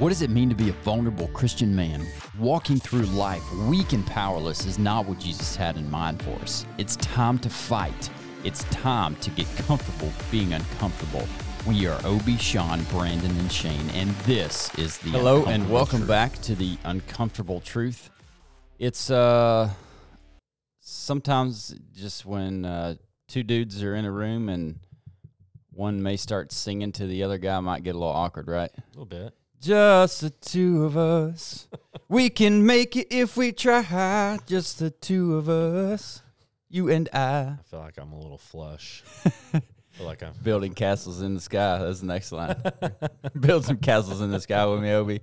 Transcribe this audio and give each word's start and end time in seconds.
What 0.00 0.08
does 0.08 0.22
it 0.22 0.30
mean 0.30 0.48
to 0.48 0.54
be 0.54 0.70
a 0.70 0.72
vulnerable 0.72 1.28
Christian 1.34 1.76
man? 1.76 2.06
Walking 2.38 2.78
through 2.78 3.02
life 3.02 3.42
weak 3.68 3.92
and 3.92 4.06
powerless 4.06 4.64
is 4.64 4.78
not 4.78 5.04
what 5.04 5.18
Jesus 5.18 5.54
had 5.54 5.76
in 5.76 5.90
mind 5.90 6.22
for 6.22 6.30
us. 6.36 6.64
It's 6.78 6.96
time 6.96 7.38
to 7.40 7.50
fight. 7.50 8.08
It's 8.42 8.64
time 8.70 9.14
to 9.16 9.28
get 9.28 9.46
comfortable 9.58 10.10
being 10.30 10.54
uncomfortable. 10.54 11.28
We 11.66 11.86
are 11.86 12.00
Obi, 12.06 12.38
Sean, 12.38 12.82
Brandon, 12.84 13.30
and 13.30 13.52
Shane, 13.52 13.90
and 13.90 14.08
this 14.24 14.74
is 14.78 14.96
the 14.96 15.10
Hello 15.10 15.44
and 15.44 15.68
welcome 15.68 15.98
Truth. 15.98 16.08
back 16.08 16.32
to 16.44 16.54
the 16.54 16.78
uncomfortable 16.84 17.60
truth. 17.60 18.08
It's 18.78 19.10
uh 19.10 19.68
sometimes 20.80 21.74
just 21.92 22.24
when 22.24 22.64
uh, 22.64 22.94
two 23.28 23.42
dudes 23.42 23.82
are 23.82 23.94
in 23.94 24.06
a 24.06 24.10
room 24.10 24.48
and 24.48 24.78
one 25.72 26.02
may 26.02 26.16
start 26.16 26.52
singing 26.52 26.90
to 26.92 27.06
the 27.06 27.22
other 27.22 27.36
guy 27.36 27.60
might 27.60 27.82
get 27.82 27.94
a 27.94 27.98
little 27.98 28.14
awkward, 28.14 28.48
right? 28.48 28.70
A 28.74 28.82
little 28.92 29.04
bit. 29.04 29.34
Just 29.60 30.22
the 30.22 30.30
two 30.30 30.84
of 30.84 30.96
us. 30.96 31.68
we 32.08 32.30
can 32.30 32.64
make 32.64 32.96
it 32.96 33.08
if 33.10 33.36
we 33.36 33.52
try. 33.52 34.38
Just 34.46 34.78
the 34.78 34.90
two 34.90 35.36
of 35.36 35.48
us. 35.48 36.22
You 36.68 36.88
and 36.88 37.08
I. 37.12 37.40
I 37.40 37.56
feel 37.68 37.80
like 37.80 37.98
I'm 37.98 38.12
a 38.12 38.18
little 38.18 38.38
flush. 38.38 39.02
I 39.26 39.30
feel 39.90 40.06
like 40.06 40.22
I'm. 40.22 40.32
Building 40.42 40.72
castles 40.72 41.20
in 41.20 41.34
the 41.34 41.40
sky. 41.40 41.78
That's 41.78 42.00
the 42.00 42.06
next 42.06 42.32
line. 42.32 42.56
Build 43.40 43.64
some 43.66 43.76
castles 43.76 44.20
in 44.22 44.30
the 44.30 44.40
sky 44.40 44.64
with 44.66 44.80
me, 44.80 44.92
Obi. 44.92 45.20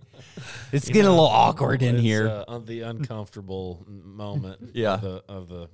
It's 0.71 0.87
You 0.87 0.93
getting 0.93 1.07
a 1.07 1.09
know, 1.09 1.23
little 1.23 1.27
awkward 1.27 1.81
in 1.81 1.95
it's, 1.95 2.03
here. 2.03 2.27
Uh, 2.27 2.43
un- 2.47 2.65
the 2.65 2.81
uncomfortable 2.81 3.85
moment 3.87 4.71
Yeah. 4.73 4.95
of, 4.95 5.01
the, 5.01 5.23
of 5.29 5.47
the 5.49 5.69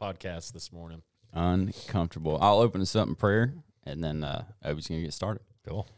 podcast 0.00 0.52
this 0.52 0.72
morning. 0.72 1.00
uncomfortable. 1.32 2.36
I'll 2.40 2.58
open 2.58 2.80
us 2.82 2.94
up 2.96 3.08
in 3.08 3.14
prayer, 3.14 3.54
and 3.84 4.04
then 4.04 4.22
uh, 4.24 4.44
Obi's 4.64 4.88
going 4.88 5.00
to 5.00 5.06
get 5.06 5.14
started. 5.14 5.42
Cool. 5.66 5.88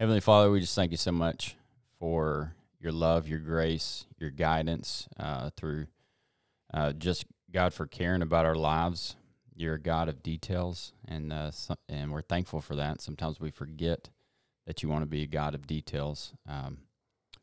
Heavenly 0.00 0.20
Father, 0.20 0.50
we 0.50 0.58
just 0.58 0.74
thank 0.74 0.90
you 0.90 0.96
so 0.96 1.12
much 1.12 1.54
for 2.00 2.52
your 2.80 2.90
love, 2.90 3.28
your 3.28 3.38
grace, 3.38 4.06
your 4.18 4.30
guidance 4.30 5.08
uh, 5.20 5.50
through 5.56 5.86
uh, 6.72 6.92
just 6.92 7.26
God 7.52 7.72
for 7.72 7.86
caring 7.86 8.20
about 8.20 8.44
our 8.44 8.56
lives. 8.56 9.14
You're 9.54 9.74
a 9.74 9.80
God 9.80 10.08
of 10.08 10.20
details, 10.20 10.92
and 11.06 11.32
uh, 11.32 11.52
and 11.88 12.10
we're 12.12 12.22
thankful 12.22 12.60
for 12.60 12.74
that. 12.74 13.02
Sometimes 13.02 13.38
we 13.38 13.52
forget 13.52 14.08
that 14.66 14.82
you 14.82 14.88
want 14.88 15.02
to 15.02 15.06
be 15.06 15.22
a 15.22 15.28
God 15.28 15.54
of 15.54 15.68
details. 15.68 16.32
Um, 16.48 16.78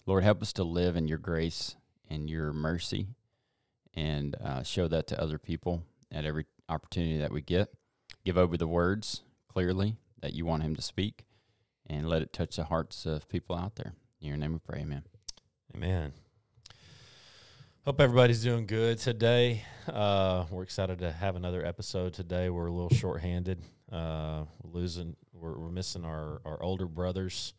Lord, 0.06 0.26
help 0.26 0.42
us 0.42 0.52
to 0.54 0.66
live 0.66 0.98
in 0.98 1.08
your 1.08 1.20
grace 1.20 1.78
and 2.10 2.30
your 2.30 2.52
mercy, 2.52 3.08
and 3.94 4.36
uh, 4.44 4.64
show 4.64 4.90
that 4.90 5.08
to 5.08 5.22
other 5.22 5.38
people 5.38 5.84
at 6.12 6.26
every 6.26 6.48
opportunity 6.68 7.18
that 7.18 7.32
we 7.32 7.42
get. 7.42 7.70
Give 8.26 8.38
over 8.38 8.58
the 8.58 8.68
words 8.68 9.22
clearly 9.48 9.96
that 10.20 10.34
you 10.34 10.46
want 10.46 10.64
him 10.64 10.76
to 10.76 10.82
speak 10.82 11.24
and 11.88 12.08
let 12.08 12.22
it 12.22 12.34
touch 12.34 12.56
the 12.56 12.66
hearts 12.66 13.06
of 13.06 13.28
people 13.30 13.56
out 13.56 13.76
there. 13.76 13.94
In 14.22 14.28
your 14.28 14.38
name 14.38 14.54
we 14.54 14.60
pray, 14.60 14.82
amen. 14.82 15.04
Amen. 15.76 16.14
Hope 17.86 18.00
everybody's 18.00 18.44
doing 18.44 18.68
good 18.68 19.00
today. 19.00 19.64
Uh, 19.92 20.46
we're 20.52 20.62
excited 20.64 21.00
to 21.00 21.12
have 21.12 21.36
another 21.36 21.66
episode 21.66 22.14
today. 22.14 22.50
We're 22.50 22.68
a 22.68 22.72
little 22.72 22.96
shorthanded. 22.96 23.60
Uh, 23.92 24.44
losing, 24.64 25.16
we're, 25.34 25.58
we're 25.58 25.72
missing 25.72 26.06
our, 26.06 26.42
our 26.46 26.62
older 26.62 26.86
brothers. 26.86 27.54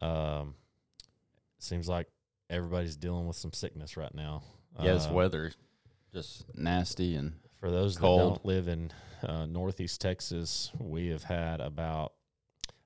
Um, 0.00 0.54
seems 1.58 1.88
like 1.88 2.06
everybody's 2.48 2.96
dealing 2.96 3.26
with 3.26 3.36
some 3.36 3.52
sickness 3.52 3.96
right 3.96 4.14
now. 4.14 4.44
Yeah, 4.80 4.94
this 4.94 5.06
Uh, 5.08 5.12
weather 5.14 5.52
just 6.14 6.44
nasty 6.54 7.16
and 7.16 7.32
For 7.58 7.70
those 7.70 7.96
Cold. 7.98 8.20
that 8.20 8.24
don't 8.24 8.46
live 8.46 8.68
in 8.68 8.92
uh, 9.24 9.46
Northeast 9.46 10.00
Texas, 10.00 10.70
we 10.78 11.08
have 11.08 11.24
had 11.24 11.60
about. 11.60 12.12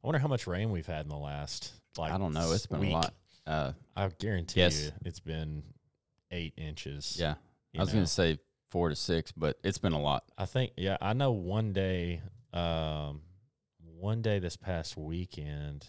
I 0.03 0.07
wonder 0.07 0.19
how 0.19 0.29
much 0.29 0.47
rain 0.47 0.71
we've 0.71 0.87
had 0.87 1.03
in 1.05 1.09
the 1.11 1.17
last. 1.19 1.73
Like 1.99 2.13
I 2.13 2.19
don't 2.19 2.33
know. 2.33 2.53
It's 2.53 2.67
been 2.67 2.81
week. 2.81 2.91
a 2.91 2.95
lot. 2.95 3.15
Uh, 3.47 3.73
I 3.97 4.09
guarantee 4.09 4.61
Yes. 4.61 4.83
you, 4.85 4.91
it's 5.05 5.21
been 5.21 5.63
eight 6.31 6.55
inches. 6.57 7.17
yeah, 7.19 7.35
I 7.77 7.81
was 7.81 7.89
know. 7.89 7.95
going 7.95 8.05
to 8.05 8.11
say 8.11 8.39
four 8.71 8.89
to 8.89 8.95
six, 8.97 9.33
but 9.33 9.59
it's 9.65 9.79
been 9.79 9.93
a 9.93 10.01
lot. 10.01 10.25
I 10.39 10.47
think 10.47 10.73
yeah, 10.77 10.97
I 11.01 11.13
know 11.13 11.33
one 11.33 11.73
day, 11.73 12.23
um, 12.53 13.23
one 13.99 14.23
day 14.23 14.39
this 14.39 14.57
past 14.57 14.97
weekend, 14.97 15.87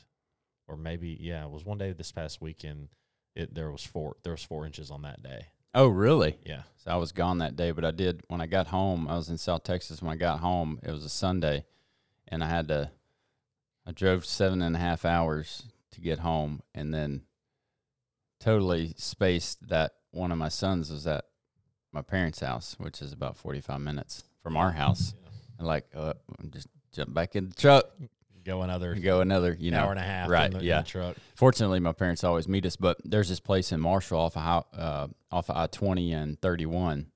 or 0.68 0.76
maybe 0.78 1.18
yeah, 1.22 1.44
it 1.46 1.52
was 1.52 1.64
one 1.64 1.78
day 1.78 1.94
this 1.94 2.12
past 2.12 2.42
weekend. 2.42 2.90
It 3.36 3.54
there 3.54 3.72
was 3.72 3.84
four 3.86 4.18
there 4.24 4.34
was 4.34 4.44
four 4.44 4.66
inches 4.66 4.92
on 4.92 5.04
that 5.04 5.22
day. 5.24 5.46
Oh, 5.74 5.88
really? 5.88 6.38
Yeah, 6.46 6.64
So 6.76 6.92
I 6.92 6.98
was 6.98 7.14
gone 7.14 7.38
that 7.38 7.56
day, 7.56 7.72
but 7.72 7.86
I 7.86 7.92
did 7.92 8.24
when 8.28 8.42
I 8.42 8.46
got 8.46 8.68
home. 8.68 9.08
I 9.08 9.16
was 9.16 9.30
in 9.30 9.38
South 9.38 9.64
Texas 9.64 10.02
when 10.02 10.12
I 10.12 10.18
got 10.18 10.40
home. 10.42 10.80
It 10.84 10.92
was 10.92 11.06
a 11.06 11.10
Sunday, 11.10 11.64
and 12.28 12.44
I 12.44 12.50
had 12.50 12.68
to. 12.68 12.92
I 13.92 13.94
drove 13.94 14.26
seven 14.26 14.62
and 14.62 14.74
a 14.74 14.80
half 14.80 15.04
hours 15.04 15.64
to 15.92 16.00
get 16.00 16.20
home, 16.20 16.62
and 16.74 16.94
then 16.94 17.24
totally 18.40 18.94
spaced 18.96 19.68
that 19.68 19.96
one 20.12 20.32
of 20.32 20.38
my 20.38 20.48
sons 20.48 20.90
was 20.90 21.06
at 21.06 21.26
my 21.92 22.02
parents' 22.02 22.40
house, 22.40 22.78
which 22.80 23.02
is 23.02 23.12
about 23.12 23.36
forty-five 23.36 23.82
minutes 23.82 24.24
from 24.42 24.56
our 24.56 24.72
house. 24.72 25.14
And 25.58 25.68
like, 25.68 25.88
uh, 25.94 26.14
just 26.52 26.70
jump 26.94 27.14
back 27.14 27.36
in 27.36 27.50
the 27.50 27.54
truck, 27.54 27.92
go 28.46 28.62
another 28.62 28.96
go 28.96 29.20
another, 29.20 29.58
you 29.60 29.72
know, 29.72 29.80
hour 29.82 29.92
and 29.92 30.00
a 30.00 30.04
half. 30.04 30.30
right, 30.30 30.54
in 30.54 30.60
the, 30.60 30.64
yeah. 30.64 30.84
truck. 30.84 31.18
Fortunately, 31.36 31.82
my 31.82 31.92
parents 31.92 32.24
always 32.24 32.48
meet 32.48 32.66
us, 32.66 32.78
but 32.78 32.98
there's 33.04 33.28
this 33.28 33.42
place 33.42 33.74
in 33.74 33.82
Marshall 33.82 34.22
off 34.22 34.38
of 34.38 34.66
uh, 34.74 35.08
off 35.34 35.50
of 35.50 35.58
I 35.58 35.68
twenty 35.68 36.14
and 36.14 36.40
thirty 36.40 36.66
one 36.66 37.08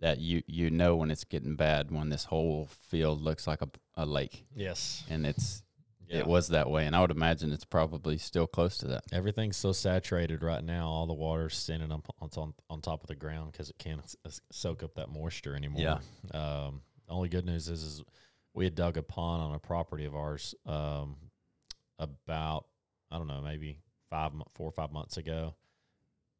that 0.00 0.18
you 0.18 0.42
you 0.48 0.70
know 0.70 0.96
when 0.96 1.12
it's 1.12 1.22
getting 1.22 1.54
bad 1.54 1.92
when 1.92 2.08
this 2.08 2.24
whole 2.24 2.66
field 2.66 3.22
looks 3.22 3.46
like 3.46 3.62
a, 3.62 3.68
a 3.94 4.04
lake, 4.04 4.44
Yes, 4.56 5.04
and 5.08 5.24
it's 5.24 5.62
yeah. 6.08 6.18
it 6.18 6.26
was 6.26 6.48
that 6.48 6.70
way, 6.70 6.86
and 6.86 6.94
I 6.94 7.00
would 7.00 7.10
imagine 7.10 7.52
it's 7.52 7.64
probably 7.64 8.18
still 8.18 8.46
close 8.46 8.78
to 8.78 8.88
that. 8.88 9.04
Everything's 9.12 9.56
so 9.56 9.72
saturated 9.72 10.42
right 10.42 10.62
now. 10.62 10.88
All 10.88 11.06
the 11.06 11.14
water's 11.14 11.56
standing 11.56 11.92
up 11.92 12.12
on 12.20 12.30
on, 12.36 12.54
on 12.70 12.80
top 12.80 13.02
of 13.02 13.08
the 13.08 13.14
ground 13.14 13.52
because 13.52 13.70
it 13.70 13.78
can't 13.78 14.00
s- 14.24 14.40
soak 14.50 14.82
up 14.82 14.94
that 14.94 15.08
moisture 15.08 15.54
anymore. 15.54 16.00
Yeah. 16.32 16.38
Um, 16.38 16.82
only 17.08 17.28
good 17.28 17.46
news 17.46 17.68
is, 17.68 17.82
is 17.82 18.02
we 18.54 18.64
had 18.64 18.74
dug 18.74 18.96
a 18.96 19.02
pond 19.02 19.42
on 19.42 19.54
a 19.54 19.58
property 19.58 20.04
of 20.04 20.14
ours 20.16 20.54
um, 20.64 21.16
about 21.98 22.66
I 23.10 23.18
don't 23.18 23.28
know 23.28 23.42
maybe 23.42 23.78
five 24.10 24.32
four 24.54 24.68
or 24.68 24.72
five 24.72 24.92
months 24.92 25.16
ago, 25.16 25.54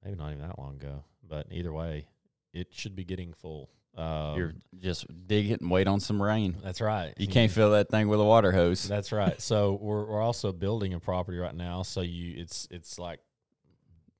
maybe 0.05 0.16
not 0.16 0.32
even 0.32 0.43
that 0.43 0.59
long 0.59 0.76
ago. 0.76 1.05
But 1.28 1.47
either 1.50 1.72
way, 1.72 2.09
it 2.53 2.69
should 2.72 2.97
be 2.97 3.05
getting 3.05 3.32
full. 3.32 3.71
Um, 3.97 4.37
You're 4.37 4.55
just 4.79 5.07
dig 5.27 5.51
it 5.51 5.61
and 5.62 5.71
wait 5.71 5.87
on 5.89 6.01
some 6.01 6.23
rain. 6.23 6.57
that's 6.62 6.81
right. 6.81 7.15
You 7.17 7.27
can't 7.29 7.51
fill 7.51 7.71
that 7.73 7.89
thing 7.89 8.09
with 8.09 8.21
a 8.21 8.25
water 8.25 8.53
hose. 8.53 8.87
That's 8.87 9.11
right. 9.12 9.41
So 9.41 9.79
we're 9.81 10.05
we're 10.05 10.21
also 10.21 10.53
building 10.53 10.93
a 10.95 11.01
property 11.01 11.39
right 11.39 11.55
now. 11.55 11.83
So 11.83 12.03
you 12.03 12.35
it's 12.37 12.69
it's 12.71 12.99
like 12.99 13.21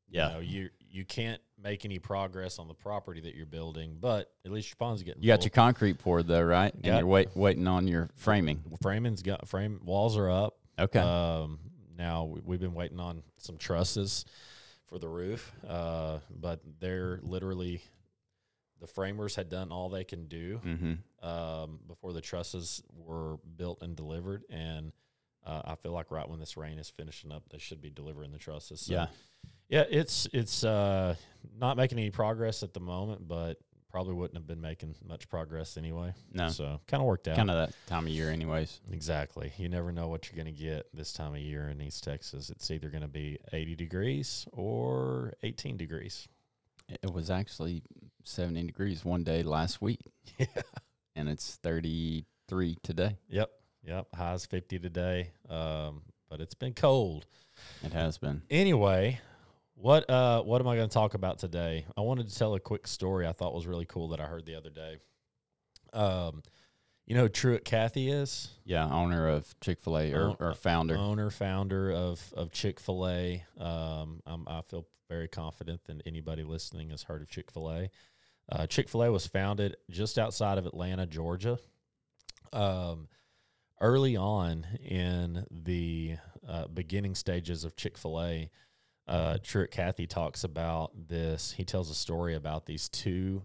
Yeah. 0.09 0.29
you 0.29 0.35
know, 0.35 0.41
you 0.41 0.69
you 0.89 1.05
can't 1.05 1.43
make 1.63 1.85
any 1.85 1.99
progress 1.99 2.59
on 2.59 2.69
the 2.69 2.75
property 2.75 3.21
that 3.23 3.35
you're 3.35 3.45
building, 3.45 3.99
but 4.01 4.31
at 4.47 4.53
least 4.53 4.71
your 4.71 4.77
pond's 4.79 5.03
getting 5.03 5.23
You 5.23 5.29
got 5.29 5.43
your 5.43 5.51
concrete 5.51 5.99
poured 5.99 6.27
though, 6.27 6.43
right? 6.43 6.73
And 6.73 6.83
Got- 6.83 6.99
you're 6.99 7.07
wait, 7.07 7.29
waiting 7.37 7.67
on 7.69 7.87
your 7.87 8.09
framing. 8.17 8.63
framing's 8.83 9.23
got 9.23 9.47
frame 9.49 9.81
walls 9.85 10.17
are 10.17 10.31
up. 10.31 10.57
Okay. 10.79 10.99
Um, 11.01 11.59
now 11.99 12.25
we, 12.25 12.41
we've 12.45 12.61
been 12.61 12.75
waiting 12.75 13.01
on 13.01 13.23
some 13.39 13.57
trusses 13.59 14.25
for 14.87 14.99
the 14.99 15.09
roof, 15.09 15.53
uh, 15.69 16.19
but 16.31 16.61
they're 16.81 17.19
literally 17.23 17.83
the 18.81 18.87
framers 18.87 19.35
had 19.35 19.49
done 19.49 19.73
all 19.73 19.89
they 19.89 20.05
can 20.05 20.27
do 20.27 20.61
mm-hmm. 20.65 21.27
um, 21.27 21.81
before 21.87 22.13
the 22.13 22.21
trusses 22.21 22.83
were 22.95 23.39
built 23.57 23.83
and 23.83 23.97
delivered, 23.97 24.45
and 24.51 24.93
uh, 25.45 25.63
I 25.65 25.75
feel 25.77 25.93
like 25.93 26.11
right 26.11 26.29
when 26.29 26.41
this 26.41 26.57
rain 26.57 26.79
is 26.79 26.91
finishing 26.91 27.33
up, 27.33 27.45
they 27.51 27.59
should 27.59 27.81
be 27.81 27.91
delivering 27.91 28.33
the 28.33 28.39
trusses. 28.39 28.81
So, 28.83 28.95
Yeah. 28.95 29.07
yeah, 29.69 29.85
it's 29.89 30.29
it's 30.33 30.65
uh, 30.65 31.15
not 31.57 31.77
making 31.77 31.99
any 31.99 32.11
progress 32.11 32.63
at 32.63 32.75
the 32.75 32.81
moment, 32.81 33.27
but 33.27 33.59
probably 33.97 34.13
wouldn't 34.13 34.37
have 34.37 34.47
been 34.47 34.61
making 34.61 34.95
much 35.09 35.27
progress 35.27 35.79
anyway. 35.79 36.13
No. 36.31 36.49
So 36.49 36.81
kind 36.87 37.01
of 37.01 37.07
worked 37.07 37.29
out. 37.29 37.37
Kind 37.37 37.51
of 37.51 37.57
that 37.57 37.75
time 37.87 38.05
of 38.05 38.11
year, 38.11 38.31
anyways. 38.31 38.81
Exactly. 38.93 39.53
You 39.57 39.71
never 39.71 39.91
know 39.91 40.09
what 40.09 40.29
you're 40.29 40.37
going 40.43 40.55
to 40.55 40.63
get 40.63 40.87
this 40.93 41.15
time 41.15 41.33
of 41.33 41.41
year 41.41 41.69
in 41.71 41.81
East 41.81 42.05
Texas. 42.05 42.51
It's 42.51 42.71
either 42.71 42.91
going 42.91 43.03
to 43.03 43.09
be 43.09 43.39
80 43.55 43.75
degrees 43.75 44.47
or 44.53 45.33
18 45.43 45.79
degrees. 45.79 46.29
It 46.89 47.11
was 47.11 47.31
actually 47.31 47.83
70 48.27 48.65
degrees 48.65 49.05
one 49.05 49.23
day 49.25 49.43
last 49.43 49.81
week. 49.81 50.01
Yeah. 50.39 50.47
And 51.15 51.31
it's 51.31 51.57
33 51.63 52.77
today. 52.83 53.17
Yep. 53.31 53.51
Yep. 53.85 54.09
Highs 54.15 54.45
50 54.45 54.79
today. 54.81 55.31
Um, 55.49 56.03
but 56.29 56.43
it's 56.43 56.53
been 56.53 56.75
cold. 56.75 57.25
It 57.83 57.95
has 57.95 58.19
been. 58.19 58.43
Anyway, 58.51 59.21
what 59.77 60.09
uh 60.11 60.43
what 60.43 60.61
am 60.61 60.69
I 60.69 60.77
going 60.77 60.89
to 60.91 60.93
talk 60.93 61.15
about 61.15 61.39
today? 61.39 61.87
I 61.97 62.03
wanted 62.03 62.29
to 62.29 62.37
tell 62.37 62.55
a 62.55 62.61
quick 62.61 62.87
story 62.87 63.27
I 63.27 63.33
thought 63.33 63.55
was 63.55 63.67
really 63.67 63.87
cool 63.87 64.09
that 64.09 64.21
I 64.21 64.27
heard 64.27 64.45
the 64.45 64.57
other 64.57 64.69
day. 64.69 64.99
Um, 65.95 66.43
you 67.07 67.15
know 67.15 67.23
who 67.23 67.29
Truett 67.31 67.65
Cathy 67.65 68.11
is? 68.11 68.49
Yeah, 68.65 68.87
owner 68.87 69.29
of 69.29 69.59
Chick 69.61 69.81
fil 69.81 69.97
A 69.97 70.13
or, 70.13 70.37
or 70.39 70.55
founder. 70.55 70.97
owner, 70.97 71.31
founder 71.31 71.91
of 71.93 72.35
of 72.37 72.51
Chick 72.53 72.79
Fil 72.81 73.09
A. 73.09 73.45
Um, 73.59 74.21
I 74.27 74.61
feel 74.63 74.87
very 75.09 75.29
confident 75.29 75.83
that 75.87 76.03
anybody 76.05 76.43
listening 76.43 76.91
has 76.91 77.05
heard 77.05 77.23
of 77.23 77.31
Chick 77.31 77.51
Fil 77.51 77.71
A. 77.71 77.91
Uh, 78.51 78.67
Chick 78.67 78.89
Fil 78.89 79.05
A 79.05 79.13
was 79.13 79.27
founded 79.27 79.77
just 79.91 80.19
outside 80.19 80.59
of 80.59 80.67
Atlanta, 80.67 81.07
Georgia. 81.07 81.59
Um, 82.53 83.09
early 83.81 84.17
on 84.17 84.67
in 84.85 85.45
the 85.51 86.17
uh, 86.49 86.69
beginning 86.69 87.15
stages 87.15 87.65
of 87.65 87.77
Chick 87.77 87.99
Fil 87.99 88.23
A, 88.23 88.51
uh, 89.09 89.39
Truett 89.43 89.71
Cathy 89.71 90.07
talks 90.07 90.45
about 90.45 90.93
this. 91.09 91.53
He 91.53 91.65
tells 91.65 91.91
a 91.91 91.95
story 91.95 92.35
about 92.35 92.67
these 92.67 92.89
two 92.89 93.45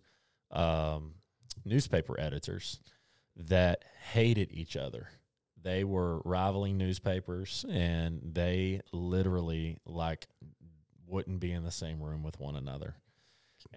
um, 0.51 1.15
newspaper 1.65 2.19
editors 2.19 2.79
that 3.35 3.83
hated 4.13 4.51
each 4.51 4.75
other. 4.75 5.09
They 5.61 5.83
were 5.83 6.21
rivaling 6.25 6.77
newspapers, 6.77 7.65
and 7.69 8.19
they 8.23 8.81
literally 8.91 9.77
like 9.85 10.27
wouldn't 11.07 11.39
be 11.39 11.51
in 11.51 11.63
the 11.63 11.71
same 11.71 12.01
room 12.01 12.23
with 12.23 12.39
one 12.39 12.55
another. 12.55 12.95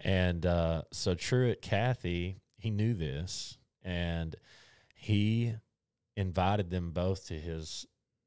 And 0.03 0.45
uh, 0.45 0.83
so 0.91 1.15
Truett 1.15 1.61
Cathy, 1.61 2.41
he 2.57 2.69
knew 2.69 2.93
this, 2.93 3.57
and 3.83 4.35
he 4.93 5.55
invited 6.17 6.69
them 6.69 6.91
both 6.91 7.27
to 7.27 7.33
his 7.33 7.85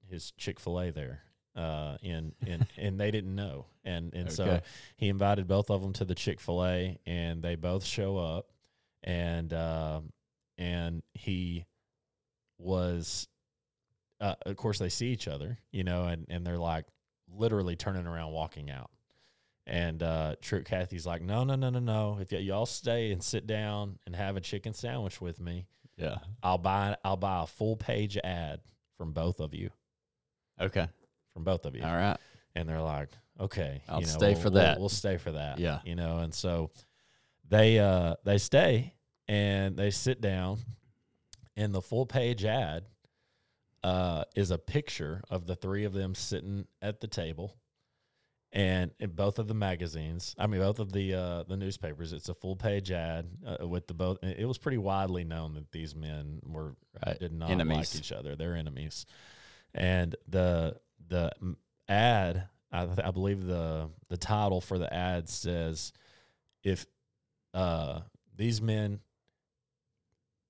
his 0.09 0.31
Chick 0.33 0.59
Fil 0.59 0.81
A 0.81 0.91
there, 0.91 1.23
uh, 1.55 1.99
and 2.03 2.35
and 2.47 2.67
and 2.77 2.99
they 2.99 3.11
didn't 3.11 3.35
know, 3.35 3.67
and 3.85 4.15
and 4.15 4.33
so 4.33 4.61
he 4.97 5.09
invited 5.09 5.47
both 5.47 5.71
of 5.71 5.83
them 5.83 5.93
to 5.95 6.05
the 6.05 6.15
Chick 6.15 6.41
Fil 6.41 6.65
A, 6.65 6.99
and 7.07 7.43
they 7.43 7.55
both 7.55 7.85
show 7.85 8.17
up, 8.17 8.47
and 9.03 9.53
um 9.53 10.11
and 10.57 11.03
he 11.15 11.65
was, 12.59 13.29
uh, 14.21 14.35
of 14.45 14.57
course, 14.57 14.79
they 14.79 14.89
see 14.89 15.09
each 15.09 15.29
other, 15.29 15.59
you 15.71 15.85
know, 15.85 16.05
and 16.05 16.27
and 16.29 16.47
they're 16.47 16.59
like 16.59 16.87
literally 17.31 17.77
turning 17.77 18.07
around, 18.07 18.33
walking 18.33 18.71
out. 18.71 18.91
And 19.69 20.03
uh, 20.03 20.37
Truett 20.41 20.65
Cathy's 20.65 21.05
like, 21.07 21.21
no, 21.21 21.45
no, 21.45 21.55
no, 21.55 21.69
no, 21.69 21.79
no. 21.79 22.19
If 22.21 22.33
y- 22.33 22.39
y'all 22.39 22.65
stay 22.67 23.13
and 23.13 23.23
sit 23.23 23.47
down 23.47 23.99
and 24.07 24.17
have 24.17 24.37
a 24.37 24.41
chicken 24.41 24.73
sandwich 24.73 25.21
with 25.21 25.41
me, 25.41 25.67
Yeah. 25.99 26.17
I'll 26.43 26.57
buy 26.59 26.97
I'll 27.05 27.19
buy 27.19 27.43
a 27.43 27.47
full 27.47 27.77
page 27.77 28.17
ad 28.25 28.61
from 28.97 29.13
both 29.13 29.41
of 29.41 29.53
you, 29.55 29.71
Okay. 30.61 30.89
from 31.35 31.45
both 31.45 31.67
of 31.67 31.77
you. 31.77 31.83
All 31.85 31.95
right. 31.95 32.17
And 32.55 32.67
they're 32.69 32.81
like, 32.81 33.11
okay, 33.39 33.83
I'll 33.89 34.01
you 34.01 34.07
know, 34.07 34.13
stay 34.13 34.33
we'll- 34.33 34.41
for 34.41 34.51
we'll- 34.51 34.63
that. 34.63 34.79
We'll, 34.81 34.89
stay 34.89 35.19
for 35.19 35.33
that. 35.33 35.59
Yeah. 35.59 35.81
you 35.85 35.95
know. 35.95 36.19
And 36.19 36.33
so 36.35 36.71
they 37.47 37.79
uh 37.79 38.15
they 38.25 38.39
stay 38.39 38.95
and 39.29 39.77
they 39.77 39.91
sit 39.91 40.21
down, 40.23 40.61
and 41.57 41.75
the 41.75 41.83
full 41.83 42.07
page 42.07 42.43
ad 42.45 42.87
uh 43.85 44.25
is 44.35 44.51
a 44.51 44.59
picture 44.59 45.23
of 45.31 45.47
the 45.47 45.55
three 45.55 45.85
of 45.85 45.93
them 45.93 46.15
sitting 46.15 46.67
at 46.81 47.01
the 47.01 47.07
table. 47.07 47.55
And 48.51 48.93
in 48.99 49.11
both 49.11 49.39
of 49.39 49.47
the 49.47 49.55
magazines, 49.55 50.35
I 50.39 50.47
mean, 50.47 50.61
both 50.61 50.79
of 50.79 50.91
the 50.91 51.13
uh, 51.15 51.43
the 51.43 51.57
newspapers, 51.57 52.15
it's 52.15 52.31
a 52.31 52.35
full 52.35 52.57
page 52.57 52.91
ad 52.91 53.27
uh, 53.47 53.69
with 53.69 53.87
the 53.87 53.93
both. 53.95 54.19
It 54.23 54.47
was 54.47 54.57
pretty 54.57 54.79
widely 54.79 55.23
known 55.25 55.53
that 55.55 55.71
these 55.71 55.95
men 55.95 56.41
were 56.47 56.75
Right. 57.07 57.19
did 57.19 57.33
not 57.33 57.51
Enemies. 57.51 57.77
like 57.77 57.95
each 57.97 58.11
other. 58.11 58.37
They're 58.37 58.57
enemies. 58.57 59.05
And 59.75 60.17
the 60.27 60.77
the 61.09 61.31
ad, 61.89 62.49
I, 62.73 62.89
I 63.05 63.11
believe 63.11 63.45
the 63.45 63.91
the 64.09 64.17
title 64.17 64.63
for 64.63 64.79
the 64.79 64.93
ad 64.93 65.29
says, 65.29 65.93
if 66.65 66.87
uh, 67.53 68.01
these 68.35 68.63
men, 68.63 69.01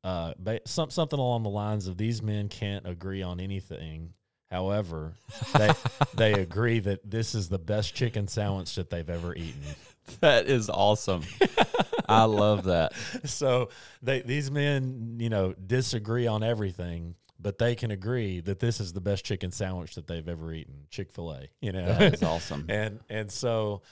uh, 0.04 0.34
some, 0.66 0.90
something 0.90 1.18
along 1.18 1.42
the 1.42 1.50
lines 1.50 1.86
of 1.88 1.96
these 1.96 2.22
men 2.22 2.48
can't 2.48 2.86
agree 2.86 3.22
on 3.22 3.40
anything. 3.40 4.14
However, 4.50 5.14
they 5.56 5.70
they 6.14 6.32
agree 6.34 6.80
that 6.80 7.08
this 7.08 7.34
is 7.34 7.48
the 7.48 7.58
best 7.58 7.94
chicken 7.94 8.28
sandwich 8.28 8.74
that 8.76 8.90
they've 8.90 9.08
ever 9.08 9.34
eaten. 9.34 9.62
That 10.20 10.46
is 10.46 10.70
awesome. 10.70 11.22
I 12.08 12.24
love 12.24 12.64
that. 12.64 12.94
so 13.26 13.68
they 14.00 14.22
these 14.22 14.50
men, 14.50 15.18
you 15.20 15.28
know, 15.28 15.52
disagree 15.52 16.26
on 16.26 16.42
everything, 16.42 17.14
but 17.38 17.58
they 17.58 17.74
can 17.74 17.90
agree 17.90 18.40
that 18.40 18.58
this 18.58 18.80
is 18.80 18.94
the 18.94 19.02
best 19.02 19.26
chicken 19.26 19.52
sandwich 19.52 19.96
that 19.96 20.06
they've 20.06 20.26
ever 20.26 20.50
eaten. 20.50 20.86
Chick 20.88 21.12
fil 21.12 21.30
A, 21.32 21.48
you 21.60 21.72
know. 21.72 21.84
That 21.84 22.14
is 22.14 22.22
awesome. 22.22 22.64
and 22.70 23.00
and 23.10 23.30
so, 23.30 23.82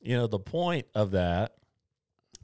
you 0.00 0.16
know, 0.16 0.28
the 0.28 0.38
point 0.38 0.86
of 0.94 1.10
that, 1.10 1.54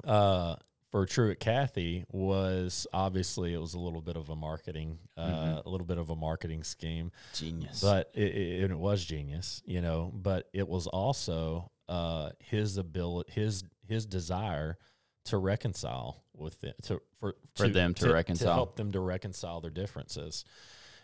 uh, 0.04 0.56
for 0.92 1.04
Truett 1.06 1.40
Cathy 1.40 2.04
was 2.12 2.86
obviously 2.92 3.52
it 3.54 3.58
was 3.60 3.74
a 3.74 3.78
little 3.80 4.02
bit 4.02 4.16
of 4.16 4.28
a 4.28 4.36
marketing, 4.36 4.98
uh, 5.16 5.26
Mhm. 5.26 5.64
a 5.64 5.68
little 5.68 5.86
bit 5.86 5.98
of 5.98 6.10
a 6.10 6.14
marketing 6.16 6.62
scheme, 6.62 7.10
Genius. 7.34 7.80
but 7.80 8.10
it, 8.14 8.34
it, 8.36 8.70
it 8.70 8.78
was 8.78 9.04
genius, 9.04 9.60
you 9.66 9.80
know. 9.80 10.12
But 10.14 10.48
it 10.52 10.68
was 10.68 10.86
also 10.86 11.72
uh, 11.88 12.30
his 12.38 12.76
ability, 12.76 13.32
his 13.32 13.64
his 13.88 14.06
desire 14.06 14.78
to 15.24 15.36
reconcile 15.38 16.22
with 16.34 16.60
them, 16.60 16.74
to 16.82 17.00
for 17.18 17.34
For 17.54 17.68
them 17.68 17.94
to 17.94 18.12
reconcile. 18.12 18.48
to 18.48 18.54
help 18.54 18.76
them 18.76 18.92
to 18.92 19.00
reconcile 19.00 19.60
their 19.60 19.70
differences. 19.70 20.44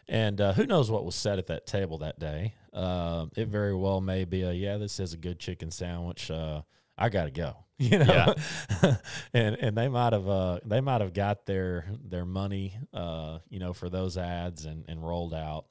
And 0.06 0.40
uh, 0.40 0.52
who 0.54 0.64
knows 0.66 0.90
what 0.90 1.04
was 1.04 1.14
said 1.14 1.38
at 1.38 1.46
that 1.48 1.66
table 1.66 1.98
that 1.98 2.18
day? 2.18 2.54
Uh, 2.72 3.26
it 3.36 3.48
very 3.48 3.74
well 3.74 4.00
may 4.00 4.24
be 4.24 4.42
a 4.42 4.52
yeah, 4.52 4.76
this 4.78 5.00
is 5.00 5.12
a 5.12 5.18
good 5.18 5.38
chicken 5.38 5.70
sandwich. 5.70 6.30
Uh, 6.30 6.62
I 6.96 7.08
gotta 7.10 7.30
go, 7.30 7.56
you 7.90 7.98
know. 7.98 8.34
and 9.32 9.56
and 9.56 9.76
they 9.76 9.88
might 9.88 10.12
have 10.12 10.28
uh, 10.28 10.60
they 10.64 10.80
might 10.80 11.00
have 11.00 11.14
got 11.14 11.46
their 11.46 11.86
their 12.04 12.24
money, 12.24 12.76
uh, 12.92 13.38
you 13.48 13.58
know, 13.58 13.72
for 13.72 13.88
those 13.88 14.16
ads 14.16 14.64
and 14.64 14.84
and 14.88 15.06
rolled 15.06 15.34
out. 15.34 15.66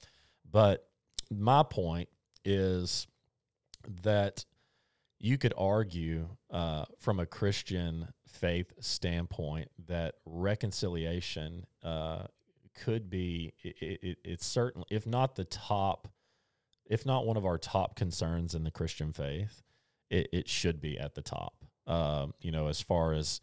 But 0.49 0.87
my 1.29 1.63
point 1.63 2.09
is 2.45 3.07
that 4.03 4.45
you 5.19 5.37
could 5.37 5.53
argue 5.57 6.29
uh, 6.51 6.85
from 6.99 7.19
a 7.19 7.25
Christian 7.25 8.07
faith 8.27 8.71
standpoint 8.79 9.69
that 9.87 10.15
reconciliation 10.25 11.65
uh, 11.83 12.23
could 12.77 13.09
be 13.09 13.53
it, 13.63 13.99
it, 14.01 14.17
it's 14.23 14.45
certainly 14.45 14.87
if 14.89 15.05
not 15.05 15.35
the 15.35 15.43
top 15.45 16.07
if 16.85 17.05
not 17.05 17.25
one 17.25 17.37
of 17.37 17.45
our 17.45 17.57
top 17.57 17.95
concerns 17.95 18.53
in 18.53 18.63
the 18.63 18.71
christian 18.71 19.11
faith 19.11 19.63
it, 20.09 20.27
it 20.31 20.47
should 20.47 20.79
be 20.79 20.97
at 20.97 21.15
the 21.15 21.21
top 21.21 21.56
um, 21.87 22.33
you 22.41 22.51
know 22.51 22.67
as 22.67 22.81
far 22.81 23.13
as 23.13 23.41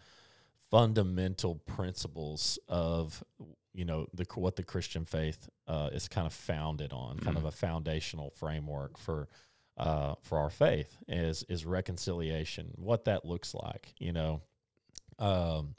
fundamental 0.70 1.56
principles 1.56 2.58
of 2.68 3.22
you 3.72 3.84
know 3.84 4.06
the 4.14 4.26
what 4.34 4.56
the 4.56 4.62
christian 4.62 5.04
faith 5.04 5.48
uh, 5.66 5.90
is 5.92 6.08
kind 6.08 6.26
of 6.26 6.32
founded 6.32 6.92
on 6.92 7.18
kind 7.18 7.36
of 7.36 7.44
a 7.44 7.50
foundational 7.50 8.30
framework 8.30 8.98
for 8.98 9.28
uh, 9.76 10.14
for 10.22 10.38
our 10.38 10.50
faith 10.50 10.98
is 11.08 11.44
is 11.48 11.64
reconciliation 11.64 12.72
what 12.76 13.04
that 13.04 13.24
looks 13.24 13.54
like 13.54 13.94
you 13.98 14.12
know. 14.12 14.40
Um, 15.18 15.76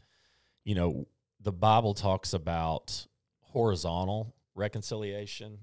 you 0.64 0.76
know 0.76 1.08
the 1.42 1.52
bible 1.52 1.94
talks 1.94 2.34
about 2.34 3.06
horizontal 3.42 4.34
reconciliation 4.56 5.60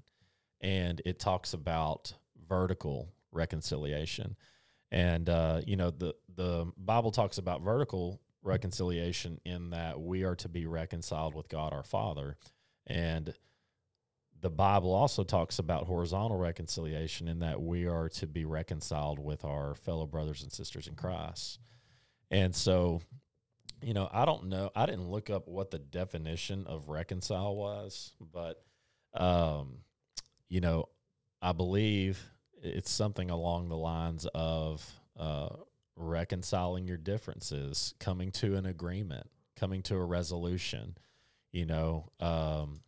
and 0.61 1.01
it 1.05 1.19
talks 1.19 1.53
about 1.53 2.13
vertical 2.47 3.09
reconciliation 3.31 4.35
and 4.93 5.27
uh, 5.27 5.59
you 5.65 5.75
know 5.75 5.89
the 5.89 6.15
the 6.35 6.71
bible 6.77 7.11
talks 7.11 7.39
about 7.39 7.61
vertical 7.61 8.21
reconciliation 8.43 9.39
in 9.43 9.71
that 9.71 9.99
we 9.99 10.23
are 10.23 10.35
to 10.35 10.47
be 10.47 10.65
reconciled 10.65 11.33
with 11.33 11.49
god 11.49 11.73
our 11.73 11.83
father. 11.83 12.37
And 12.85 13.33
the 14.39 14.49
bible 14.49 14.93
also 14.93 15.23
talks 15.23 15.57
about 15.57 15.87
horizontal 15.87 16.37
reconciliation 16.37 17.27
in 17.27 17.39
that 17.39 17.61
we 17.61 17.87
are 17.87 18.07
to 18.09 18.27
be 18.27 18.45
reconciled 18.45 19.17
with 19.17 19.43
our 19.43 19.73
fellow 19.73 20.05
brothers 20.05 20.43
and 20.43 20.51
sisters 20.51 20.87
in 20.87 20.95
christ. 20.95 21.59
And 22.29 22.55
so 22.55 23.01
you 23.81 23.93
know 23.93 24.07
i 24.13 24.25
don't 24.25 24.45
know 24.45 24.69
i 24.75 24.85
didn't 24.85 25.09
look 25.09 25.29
up 25.29 25.47
what 25.47 25.71
the 25.71 25.79
definition 25.79 26.65
of 26.67 26.87
reconcile 26.87 27.55
was 27.55 28.13
but 28.31 28.63
um 29.13 29.79
you 30.47 30.61
know 30.61 30.87
i 31.41 31.51
believe 31.51 32.29
it's 32.63 32.91
something 32.91 33.29
along 33.29 33.69
the 33.69 33.77
lines 33.77 34.25
of 34.33 34.89
uh, 35.19 35.49
reconciling 35.95 36.87
your 36.87 36.97
differences, 36.97 37.93
coming 37.99 38.31
to 38.31 38.55
an 38.55 38.65
agreement, 38.65 39.29
coming 39.55 39.81
to 39.83 39.95
a 39.95 40.03
resolution. 40.03 40.97
You 41.51 41.65
know, 41.65 42.09
um, 42.19 42.81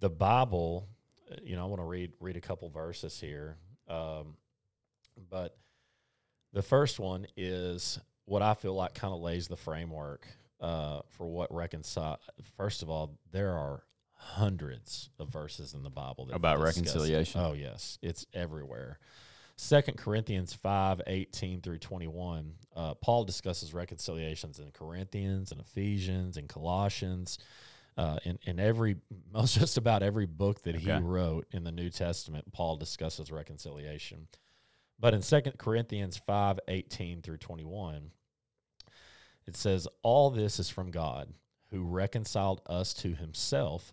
the 0.00 0.10
Bible. 0.10 0.88
uh, 1.30 1.36
You 1.42 1.56
know, 1.56 1.62
I 1.62 1.66
want 1.66 1.80
to 1.80 1.86
read 1.86 2.12
read 2.20 2.36
a 2.36 2.40
couple 2.40 2.68
verses 2.68 3.20
here, 3.20 3.56
um, 3.88 4.36
but 5.30 5.56
the 6.52 6.62
first 6.62 6.98
one 7.00 7.26
is 7.36 7.98
what 8.26 8.42
I 8.42 8.54
feel 8.54 8.74
like 8.74 8.94
kind 8.94 9.14
of 9.14 9.20
lays 9.20 9.48
the 9.48 9.56
framework 9.56 10.26
uh, 10.60 11.00
for 11.08 11.26
what 11.26 11.52
reconcile. 11.54 12.20
First 12.56 12.82
of 12.82 12.90
all, 12.90 13.18
there 13.30 13.52
are 13.52 13.84
hundreds 14.22 15.10
of 15.18 15.28
verses 15.28 15.74
in 15.74 15.82
the 15.82 15.90
Bible 15.90 16.26
that 16.26 16.36
About 16.36 16.60
reconciliation. 16.60 17.40
Oh 17.40 17.52
yes, 17.52 17.98
it's 18.02 18.26
everywhere. 18.32 18.98
Second 19.56 19.98
Corinthians 19.98 20.54
5, 20.54 21.02
18 21.06 21.60
through 21.60 21.78
21, 21.78 22.54
uh, 22.74 22.94
Paul 22.94 23.24
discusses 23.24 23.74
reconciliations 23.74 24.58
in 24.58 24.70
Corinthians 24.72 25.52
and 25.52 25.60
Ephesians 25.60 26.36
and 26.36 26.48
Colossians. 26.48 27.38
Uh, 27.96 28.18
in, 28.24 28.38
in 28.44 28.58
every, 28.58 28.96
most 29.32 29.58
just 29.58 29.76
about 29.76 30.02
every 30.02 30.26
book 30.26 30.62
that 30.62 30.74
he 30.74 30.90
wrote 30.90 31.46
in 31.52 31.64
the 31.64 31.72
New 31.72 31.90
Testament, 31.90 32.50
Paul 32.52 32.76
discusses 32.76 33.30
reconciliation. 33.30 34.28
But 34.98 35.14
in 35.14 35.22
Second 35.22 35.58
Corinthians 35.58 36.16
5, 36.16 36.60
18 36.68 37.22
through 37.22 37.38
21, 37.38 38.10
it 39.46 39.56
says, 39.56 39.86
All 40.02 40.30
this 40.30 40.58
is 40.58 40.70
from 40.70 40.90
God, 40.90 41.34
who 41.70 41.82
reconciled 41.82 42.62
us 42.66 42.94
to 42.94 43.14
himself 43.14 43.92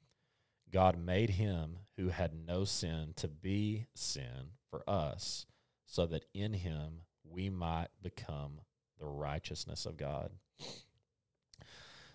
God 0.71 0.97
made 0.97 1.31
him 1.31 1.77
who 1.97 2.09
had 2.09 2.31
no 2.33 2.63
sin 2.63 3.13
to 3.17 3.27
be 3.27 3.87
sin 3.93 4.53
for 4.69 4.89
us, 4.89 5.45
so 5.85 6.05
that 6.07 6.25
in 6.33 6.53
him 6.53 7.01
we 7.23 7.49
might 7.49 7.89
become 8.01 8.61
the 8.99 9.05
righteousness 9.05 9.85
of 9.85 9.97
God. 9.97 10.31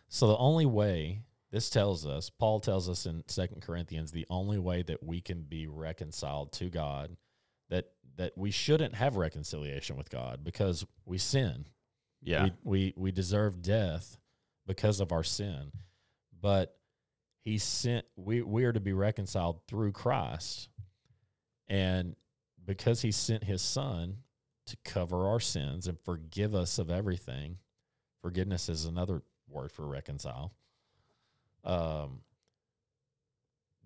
So 0.08 0.28
the 0.28 0.36
only 0.36 0.66
way 0.66 1.22
this 1.50 1.70
tells 1.70 2.06
us, 2.06 2.30
Paul 2.30 2.60
tells 2.60 2.88
us 2.88 3.06
in 3.06 3.24
Second 3.28 3.62
Corinthians, 3.62 4.12
the 4.12 4.26
only 4.28 4.58
way 4.58 4.82
that 4.82 5.02
we 5.02 5.20
can 5.20 5.42
be 5.42 5.66
reconciled 5.66 6.52
to 6.52 6.68
God, 6.68 7.16
that 7.70 7.92
that 8.16 8.32
we 8.36 8.50
shouldn't 8.50 8.94
have 8.94 9.16
reconciliation 9.16 9.96
with 9.96 10.10
God 10.10 10.42
because 10.42 10.86
we 11.04 11.18
sin. 11.18 11.66
Yeah. 12.22 12.44
We 12.44 12.52
we, 12.64 12.94
we 12.96 13.12
deserve 13.12 13.62
death 13.62 14.18
because 14.66 15.00
of 15.00 15.12
our 15.12 15.24
sin. 15.24 15.72
But 16.40 16.75
he 17.46 17.58
sent 17.58 18.04
we 18.16 18.42
we 18.42 18.64
are 18.64 18.72
to 18.72 18.80
be 18.80 18.92
reconciled 18.92 19.60
through 19.68 19.92
Christ. 19.92 20.68
And 21.68 22.16
because 22.64 23.02
he 23.02 23.12
sent 23.12 23.44
his 23.44 23.62
son 23.62 24.16
to 24.66 24.76
cover 24.84 25.28
our 25.28 25.38
sins 25.38 25.86
and 25.86 25.96
forgive 26.00 26.56
us 26.56 26.80
of 26.80 26.90
everything. 26.90 27.58
Forgiveness 28.20 28.68
is 28.68 28.84
another 28.84 29.22
word 29.48 29.70
for 29.70 29.86
reconcile. 29.86 30.54
Um, 31.62 32.22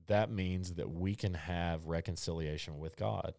that 0.07 0.31
means 0.31 0.75
that 0.75 0.91
we 0.91 1.15
can 1.15 1.35
have 1.35 1.87
reconciliation 1.87 2.79
with 2.79 2.97
God. 2.97 3.35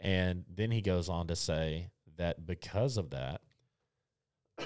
And 0.00 0.44
then 0.48 0.70
he 0.70 0.80
goes 0.80 1.10
on 1.10 1.26
to 1.26 1.36
say 1.36 1.90
that 2.16 2.46
because 2.46 2.96
of 2.96 3.10
that, 3.10 3.42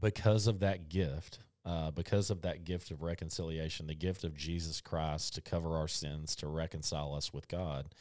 because 0.00 0.46
of 0.46 0.60
that 0.60 0.88
gift, 0.88 1.40
uh, 1.64 1.90
because 1.90 2.30
of 2.30 2.42
that 2.42 2.64
gift 2.64 2.90
of 2.90 3.02
reconciliation, 3.02 3.86
the 3.86 3.94
gift 3.94 4.24
of 4.24 4.34
Jesus 4.34 4.80
Christ 4.80 5.34
to 5.34 5.40
cover 5.40 5.76
our 5.76 5.88
sins, 5.88 6.34
to 6.36 6.46
reconcile 6.46 7.14
us 7.14 7.32
with 7.32 7.48
God, 7.48 7.94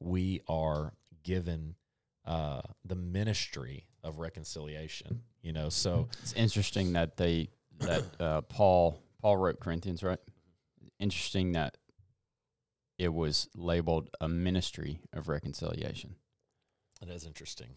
we 0.00 0.40
are 0.48 0.94
given 1.22 1.76
uh, 2.24 2.62
the 2.84 2.96
ministry 2.96 3.86
of 4.02 4.18
reconciliation. 4.18 5.22
You 5.42 5.52
know, 5.52 5.68
so 5.68 6.08
it's 6.22 6.32
interesting 6.32 6.92
that 6.94 7.16
they 7.16 7.50
that 7.78 8.04
uh, 8.20 8.40
Paul 8.42 9.00
Paul 9.22 9.36
wrote 9.36 9.60
Corinthians, 9.60 10.02
right? 10.02 10.18
Interesting 10.98 11.52
that 11.52 11.76
it 12.98 13.14
was 13.14 13.48
labeled 13.54 14.10
a 14.20 14.28
ministry 14.28 15.00
of 15.12 15.28
reconciliation. 15.28 16.16
It 17.00 17.08
is 17.08 17.24
interesting. 17.24 17.76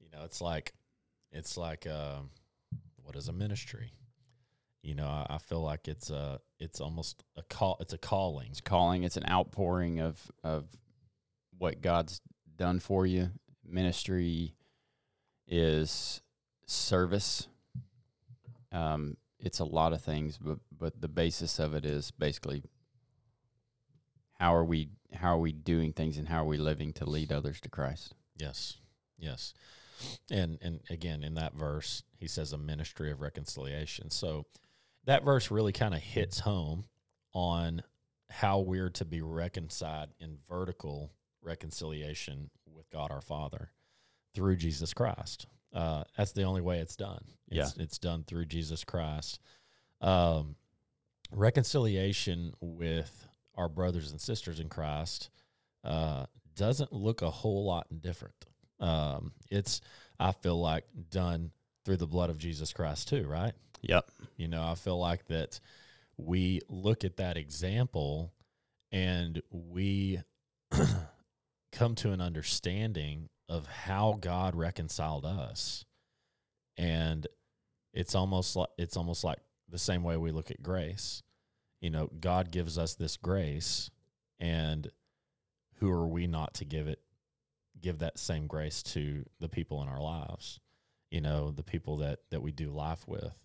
You 0.00 0.08
know, 0.10 0.24
it's 0.24 0.40
like 0.40 0.72
it's 1.30 1.56
like 1.58 1.86
uh, 1.86 2.20
what 3.02 3.14
is 3.14 3.28
a 3.28 3.32
ministry? 3.32 3.92
You 4.86 4.94
know, 4.94 5.06
I, 5.06 5.26
I 5.30 5.38
feel 5.38 5.62
like 5.62 5.88
it's 5.88 6.10
a 6.10 6.38
it's 6.60 6.80
almost 6.80 7.24
a 7.36 7.42
call. 7.42 7.76
It's 7.80 7.92
a 7.92 7.98
calling. 7.98 8.50
It's 8.52 8.60
calling. 8.60 9.02
It's 9.02 9.16
an 9.16 9.28
outpouring 9.28 9.98
of 9.98 10.30
of 10.44 10.68
what 11.58 11.82
God's 11.82 12.20
done 12.56 12.78
for 12.78 13.04
you. 13.04 13.30
Ministry 13.68 14.54
is 15.48 16.22
service. 16.66 17.48
Um, 18.70 19.16
it's 19.40 19.58
a 19.58 19.64
lot 19.64 19.92
of 19.92 20.02
things, 20.02 20.38
but 20.38 20.58
but 20.70 21.00
the 21.00 21.08
basis 21.08 21.58
of 21.58 21.74
it 21.74 21.84
is 21.84 22.12
basically 22.12 22.62
how 24.38 24.54
are 24.54 24.64
we 24.64 24.90
how 25.12 25.34
are 25.34 25.40
we 25.40 25.50
doing 25.50 25.94
things 25.94 26.16
and 26.16 26.28
how 26.28 26.42
are 26.42 26.48
we 26.48 26.58
living 26.58 26.92
to 26.92 27.10
lead 27.10 27.32
others 27.32 27.60
to 27.62 27.68
Christ? 27.68 28.14
Yes, 28.36 28.76
yes, 29.18 29.52
and 30.30 30.58
and 30.62 30.82
again 30.88 31.24
in 31.24 31.34
that 31.34 31.54
verse 31.54 32.04
he 32.16 32.28
says 32.28 32.52
a 32.52 32.58
ministry 32.58 33.10
of 33.10 33.20
reconciliation. 33.20 34.10
So 34.10 34.46
that 35.06 35.24
verse 35.24 35.50
really 35.50 35.72
kind 35.72 35.94
of 35.94 36.00
hits 36.00 36.40
home 36.40 36.84
on 37.32 37.82
how 38.30 38.60
we're 38.60 38.90
to 38.90 39.04
be 39.04 39.22
reconciled 39.22 40.10
in 40.20 40.38
vertical 40.48 41.12
reconciliation 41.42 42.50
with 42.66 42.90
God 42.90 43.10
our 43.10 43.20
Father 43.20 43.70
through 44.34 44.56
Jesus 44.56 44.92
Christ. 44.92 45.46
Uh, 45.72 46.04
that's 46.16 46.32
the 46.32 46.42
only 46.42 46.60
way 46.60 46.78
it's 46.80 46.96
done. 46.96 47.24
It's, 47.48 47.76
Yeah. 47.76 47.82
it's 47.82 47.98
done 47.98 48.24
through 48.24 48.46
Jesus 48.46 48.84
Christ. 48.84 49.40
Um, 50.00 50.56
reconciliation 51.30 52.52
with 52.60 53.26
our 53.54 53.68
brothers 53.68 54.10
and 54.10 54.20
sisters 54.20 54.60
in 54.60 54.68
Christ 54.68 55.30
uh, 55.84 56.26
doesn't 56.54 56.92
look 56.92 57.22
a 57.22 57.30
whole 57.30 57.64
lot 57.64 57.86
different. 58.00 58.34
Um, 58.80 59.32
it's, 59.50 59.80
I 60.18 60.32
feel 60.32 60.60
like, 60.60 60.84
done 61.10 61.52
through 61.84 61.96
the 61.98 62.06
blood 62.06 62.30
of 62.30 62.38
Jesus 62.38 62.72
Christ 62.72 63.08
too, 63.08 63.26
right? 63.26 63.52
Yep. 63.82 64.10
You 64.36 64.48
know, 64.48 64.64
I 64.64 64.74
feel 64.74 64.98
like 64.98 65.26
that 65.26 65.60
we 66.16 66.60
look 66.68 67.04
at 67.04 67.16
that 67.18 67.36
example 67.36 68.32
and 68.90 69.42
we 69.50 70.20
come 71.72 71.94
to 71.96 72.12
an 72.12 72.20
understanding 72.20 73.28
of 73.48 73.66
how 73.66 74.18
God 74.20 74.54
reconciled 74.56 75.24
us. 75.24 75.84
And 76.76 77.26
it's 77.92 78.14
almost 78.14 78.56
like 78.56 78.68
it's 78.76 78.96
almost 78.96 79.24
like 79.24 79.38
the 79.68 79.78
same 79.78 80.02
way 80.02 80.16
we 80.16 80.30
look 80.30 80.50
at 80.50 80.62
grace. 80.62 81.22
You 81.80 81.90
know, 81.90 82.10
God 82.20 82.50
gives 82.50 82.78
us 82.78 82.94
this 82.94 83.16
grace 83.16 83.90
and 84.38 84.90
who 85.78 85.90
are 85.90 86.06
we 86.06 86.26
not 86.26 86.54
to 86.54 86.64
give 86.64 86.88
it 86.88 87.00
give 87.80 87.98
that 87.98 88.18
same 88.18 88.46
grace 88.46 88.82
to 88.82 89.24
the 89.40 89.48
people 89.48 89.82
in 89.82 89.88
our 89.88 90.00
lives? 90.00 90.60
You 91.10 91.20
know, 91.20 91.50
the 91.50 91.62
people 91.62 91.98
that 91.98 92.20
that 92.30 92.42
we 92.42 92.52
do 92.52 92.70
life 92.70 93.06
with. 93.06 93.38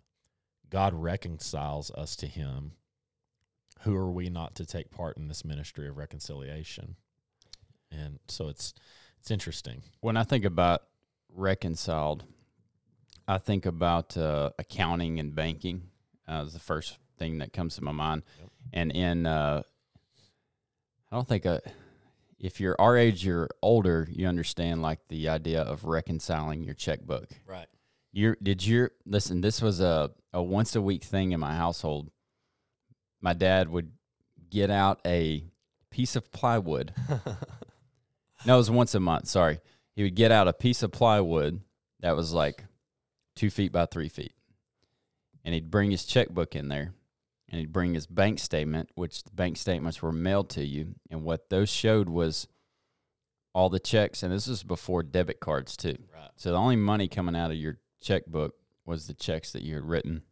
God 0.72 0.94
reconciles 0.94 1.92
us 1.92 2.16
to 2.16 2.28
him. 2.28 2.72
Who 3.82 3.96
are 3.96 4.12
we 4.12 4.30
not 4.30 4.56
to 4.56 4.66
take 4.66 4.90
part 4.90 5.18
in 5.18 5.28
this 5.28 5.46
ministry 5.46 5.88
of 5.88 5.98
reconciliation? 5.98 6.96
And 7.92 8.20
so 8.28 8.48
it's 8.48 8.74
it's 9.20 9.30
interesting. 9.30 9.84
When 10.00 10.18
I 10.18 10.24
think 10.24 10.46
about 10.46 10.84
reconciled, 11.30 12.24
I 13.28 13.38
think 13.38 13.66
about 13.66 14.18
uh, 14.18 14.52
accounting 14.58 15.20
and 15.20 15.36
banking. 15.36 15.84
Uh, 16.28 16.44
is 16.46 16.54
the 16.54 16.60
first 16.60 16.98
thing 17.18 17.40
that 17.40 17.52
comes 17.52 17.76
to 17.76 17.84
my 17.84 17.92
mind. 17.92 18.24
Yep. 18.40 18.50
And 18.74 18.92
in, 18.92 19.26
uh, 19.26 19.64
I 21.12 21.16
don't 21.16 21.28
think 21.28 21.46
uh, 21.46 21.60
if 22.40 22.60
you're 22.60 22.76
our 22.80 22.98
age, 22.98 23.26
you're 23.26 23.50
older, 23.62 24.08
you 24.10 24.28
understand 24.28 24.82
like 24.82 25.00
the 25.10 25.30
idea 25.30 25.62
of 25.62 25.86
reconciling 25.86 26.64
your 26.64 26.74
checkbook. 26.74 27.30
Right. 27.46 27.68
You 28.14 28.36
did 28.42 28.66
you 28.66 28.90
listen? 29.06 29.42
This 29.42 29.62
was 29.62 29.80
a 29.80 30.12
a 30.34 30.42
once 30.42 30.76
a 30.76 30.82
week 30.82 31.04
thing 31.04 31.32
in 31.32 31.40
my 31.40 31.56
household. 31.56 32.12
My 33.22 33.34
dad 33.34 33.70
would 33.70 33.92
get 34.50 34.70
out 34.70 35.00
a 35.06 35.46
piece 35.90 36.16
of 36.16 36.32
plywood. 36.32 36.94
no, 38.46 38.56
it 38.56 38.58
was 38.58 38.72
once 38.72 38.96
a 38.96 39.00
month. 39.00 39.28
Sorry, 39.28 39.60
he 39.96 40.04
would 40.04 40.16
get 40.16 40.32
out 40.32 40.48
a 40.48 40.54
piece 40.54 40.84
of 40.84 40.92
plywood 40.92 41.62
that 42.00 42.16
was 42.16 42.34
like 42.34 42.66
two 43.36 43.50
feet 43.50 43.72
by 43.72 43.86
three 43.86 44.10
feet, 44.10 44.34
and 45.46 45.54
he'd 45.54 45.72
bring 45.72 45.92
his 45.92 46.06
checkbook 46.06 46.56
in 46.56 46.68
there, 46.68 46.94
and 47.50 47.60
he'd 47.60 47.72
bring 47.72 47.94
his 47.94 48.08
bank 48.08 48.40
statement, 48.40 48.90
which 48.96 49.24
the 49.24 49.32
bank 49.32 49.58
statements 49.58 50.02
were 50.02 50.12
mailed 50.12 50.50
to 50.52 50.66
you, 50.66 50.96
and 51.10 51.24
what 51.24 51.50
those 51.50 51.70
showed 51.70 52.10
was 52.10 52.48
all 53.54 53.70
the 53.70 53.80
checks, 53.80 54.24
and 54.24 54.34
this 54.34 54.48
was 54.48 54.64
before 54.64 55.04
debit 55.04 55.40
cards 55.40 55.76
too. 55.78 55.98
right. 56.14 56.32
So 56.38 56.52
the 56.52 56.58
only 56.58 56.78
money 56.78 57.08
coming 57.08 57.36
out 57.36 57.52
of 57.52 57.58
your 57.58 57.78
checkbook 58.02 58.56
was 58.86 59.08
the 59.08 59.14
checks 59.14 59.52
that 59.52 59.62
you 59.62 59.76
had 59.76 59.86
written. 59.86 60.24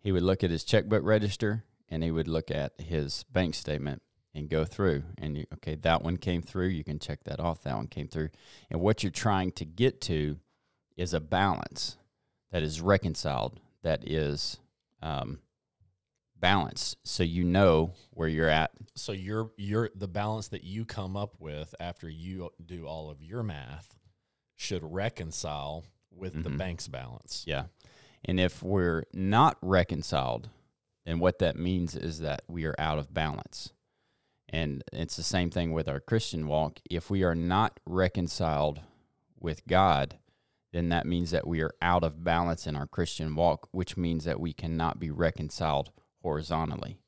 He 0.00 0.12
would 0.12 0.22
look 0.22 0.44
at 0.44 0.50
his 0.50 0.64
checkbook 0.64 1.04
register 1.04 1.64
and 1.88 2.02
he 2.02 2.10
would 2.10 2.28
look 2.28 2.50
at 2.50 2.80
his 2.80 3.24
bank 3.24 3.54
statement 3.54 4.02
and 4.34 4.48
go 4.48 4.64
through 4.64 5.02
and 5.18 5.36
you, 5.36 5.44
okay, 5.54 5.74
that 5.74 6.02
one 6.02 6.16
came 6.16 6.42
through, 6.42 6.68
you 6.68 6.84
can 6.84 6.98
check 6.98 7.24
that 7.24 7.40
off. 7.40 7.62
That 7.62 7.76
one 7.76 7.88
came 7.88 8.08
through. 8.08 8.28
And 8.70 8.80
what 8.80 9.02
you're 9.02 9.10
trying 9.10 9.52
to 9.52 9.64
get 9.64 10.00
to 10.02 10.38
is 10.96 11.12
a 11.12 11.20
balance 11.20 11.96
that 12.50 12.62
is 12.62 12.80
reconciled, 12.80 13.60
that 13.82 14.08
is 14.08 14.58
um, 15.02 15.40
balanced, 16.40 16.96
so 17.04 17.22
you 17.22 17.44
know 17.44 17.94
where 18.10 18.28
you're 18.28 18.48
at. 18.48 18.70
So 18.94 19.12
your 19.12 19.50
your 19.56 19.90
the 19.94 20.08
balance 20.08 20.48
that 20.48 20.64
you 20.64 20.84
come 20.84 21.16
up 21.16 21.34
with 21.38 21.74
after 21.80 22.08
you 22.08 22.50
do 22.64 22.86
all 22.86 23.10
of 23.10 23.22
your 23.22 23.42
math 23.42 23.97
should 24.58 24.82
reconcile 24.82 25.84
with 26.10 26.42
the 26.42 26.50
Mhm. 26.50 26.58
bank's 26.58 26.88
balance. 26.88 27.44
Yeah. 27.46 27.66
And 28.24 28.38
if 28.40 28.62
we're 28.62 29.04
not 29.14 29.56
reconciled, 29.62 30.50
then 31.06 31.20
what 31.20 31.38
that 31.38 31.56
means 31.56 31.94
is 31.96 32.18
that 32.18 32.42
we 32.48 32.64
are 32.66 32.74
out 32.78 32.98
of 32.98 33.14
balance. 33.14 33.72
And 34.48 34.82
it's 34.92 35.16
the 35.16 35.22
same 35.22 35.50
thing 35.50 35.72
with 35.72 35.88
our 35.88 36.00
Christian 36.00 36.48
walk. 36.48 36.80
If 36.90 37.08
we 37.08 37.22
are 37.22 37.34
not 37.36 37.78
reconciled 37.86 38.80
with 39.38 39.64
God, 39.66 40.18
then 40.72 40.88
that 40.88 41.06
means 41.06 41.30
that 41.30 41.46
we 41.46 41.62
are 41.62 41.72
out 41.80 42.02
of 42.02 42.24
balance 42.24 42.66
in 42.66 42.74
our 42.74 42.86
Christian 42.86 43.34
walk, 43.36 43.68
which 43.70 43.96
means 43.96 44.24
that 44.24 44.40
we 44.40 44.52
cannot 44.52 44.98
be 44.98 45.10
reconciled 45.10 45.92
horizontally 46.22 46.98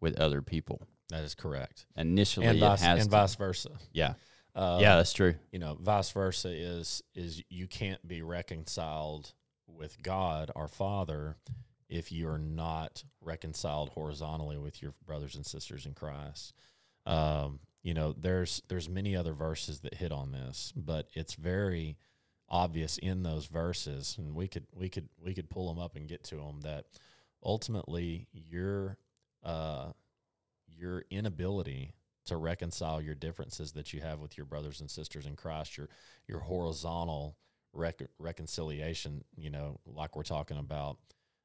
with 0.00 0.18
other 0.18 0.42
people. 0.42 0.86
That 1.08 1.24
is 1.24 1.34
correct. 1.34 1.86
Initially, 1.96 2.46
And 2.46 2.58
it 2.58 2.60
vice, 2.60 2.80
has 2.82 3.00
and 3.00 3.10
to- 3.10 3.16
vice 3.16 3.34
versa. 3.34 3.70
yeah, 3.92 4.14
Uh, 4.54 4.78
yeah, 4.80 4.96
that's 4.96 5.12
true. 5.12 5.34
you 5.52 5.58
know, 5.58 5.76
vice 5.80 6.10
versa 6.10 6.48
is 6.48 7.02
is 7.14 7.42
you 7.48 7.66
can't 7.66 8.06
be 8.06 8.22
reconciled 8.22 9.32
with 9.66 10.02
God, 10.02 10.50
our 10.56 10.68
Father, 10.68 11.36
if 11.88 12.12
you 12.12 12.28
are 12.28 12.38
not 12.38 13.04
reconciled 13.20 13.90
horizontally 13.90 14.58
with 14.58 14.82
your 14.82 14.94
brothers 15.06 15.34
and 15.34 15.46
sisters 15.46 15.86
in 15.86 15.94
Christ. 15.94 16.54
Um, 17.06 17.60
you 17.82 17.94
know, 17.94 18.12
there's 18.12 18.62
there's 18.68 18.88
many 18.88 19.16
other 19.16 19.32
verses 19.32 19.80
that 19.80 19.94
hit 19.94 20.12
on 20.12 20.32
this, 20.32 20.72
but 20.76 21.08
it's 21.14 21.34
very 21.34 21.96
obvious 22.48 22.98
in 22.98 23.22
those 23.22 23.46
verses, 23.46 24.16
and 24.18 24.34
we 24.34 24.48
could 24.48 24.66
we 24.74 24.88
could 24.88 25.08
we 25.22 25.34
could 25.34 25.48
pull 25.48 25.72
them 25.72 25.82
up 25.82 25.96
and 25.96 26.08
get 26.08 26.24
to 26.24 26.36
them 26.36 26.60
that 26.62 26.86
ultimately 27.42 28.26
your 28.32 28.98
uh, 29.42 29.92
your 30.68 31.04
inability 31.10 31.94
to 32.30 32.36
reconcile 32.36 33.00
your 33.00 33.14
differences 33.14 33.72
that 33.72 33.92
you 33.92 34.00
have 34.00 34.18
with 34.18 34.36
your 34.36 34.46
brothers 34.46 34.80
and 34.80 34.90
sisters 34.90 35.26
in 35.26 35.36
Christ, 35.36 35.76
your 35.76 35.88
your 36.26 36.40
horizontal 36.40 37.36
rec- 37.72 38.10
reconciliation, 38.18 39.24
you 39.36 39.50
know, 39.50 39.78
like 39.86 40.16
we're 40.16 40.22
talking 40.22 40.58
about, 40.58 40.96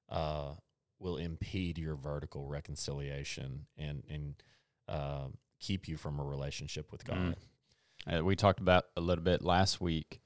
uh, 0.09 0.53
will 0.99 1.17
impede 1.17 1.77
your 1.77 1.95
vertical 1.95 2.47
reconciliation 2.47 3.67
and 3.77 4.03
and 4.09 4.35
uh, 4.87 5.27
keep 5.59 5.87
you 5.87 5.97
from 5.97 6.19
a 6.19 6.23
relationship 6.23 6.91
with 6.91 7.03
God. 7.03 7.35
Mm. 8.07 8.19
Uh, 8.19 8.23
we 8.23 8.35
talked 8.35 8.59
about 8.59 8.85
a 8.95 9.01
little 9.01 9.23
bit 9.23 9.41
last 9.43 9.81
week 9.81 10.21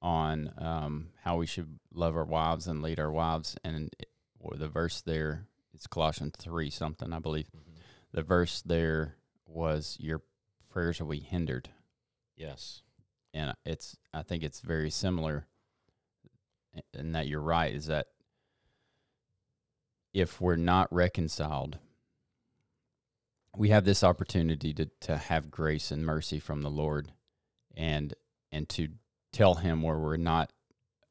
on 0.00 0.52
um, 0.58 1.08
how 1.24 1.36
we 1.36 1.46
should 1.46 1.78
love 1.92 2.16
our 2.16 2.24
wives 2.24 2.66
and 2.66 2.82
lead 2.82 3.00
our 3.00 3.10
wives, 3.10 3.56
and 3.64 3.94
it, 3.98 4.08
the 4.58 4.68
verse 4.68 5.00
there 5.00 5.46
it's 5.74 5.86
Colossians 5.86 6.34
three 6.38 6.70
something, 6.70 7.12
I 7.12 7.18
believe. 7.18 7.48
The 8.12 8.22
verse 8.22 8.60
there 8.60 9.16
was 9.52 9.96
your 10.00 10.22
prayers 10.70 11.00
will 11.00 11.08
be 11.08 11.20
hindered, 11.20 11.68
Yes. 12.36 12.82
and 13.34 13.54
it's 13.64 13.96
I 14.12 14.22
think 14.22 14.42
it's 14.42 14.60
very 14.60 14.90
similar, 14.90 15.46
in 16.94 17.12
that 17.12 17.26
you're 17.28 17.40
right. 17.40 17.74
Is 17.74 17.86
that 17.86 18.06
if 20.12 20.40
we're 20.40 20.56
not 20.56 20.92
reconciled, 20.92 21.78
we 23.56 23.68
have 23.70 23.84
this 23.84 24.02
opportunity 24.04 24.72
to 24.74 24.86
to 25.00 25.16
have 25.16 25.50
grace 25.50 25.90
and 25.90 26.04
mercy 26.04 26.38
from 26.38 26.62
the 26.62 26.70
Lord, 26.70 27.12
and 27.76 28.14
and 28.50 28.68
to 28.70 28.88
tell 29.32 29.56
Him 29.56 29.82
where 29.82 29.98
we're 29.98 30.16
not 30.16 30.52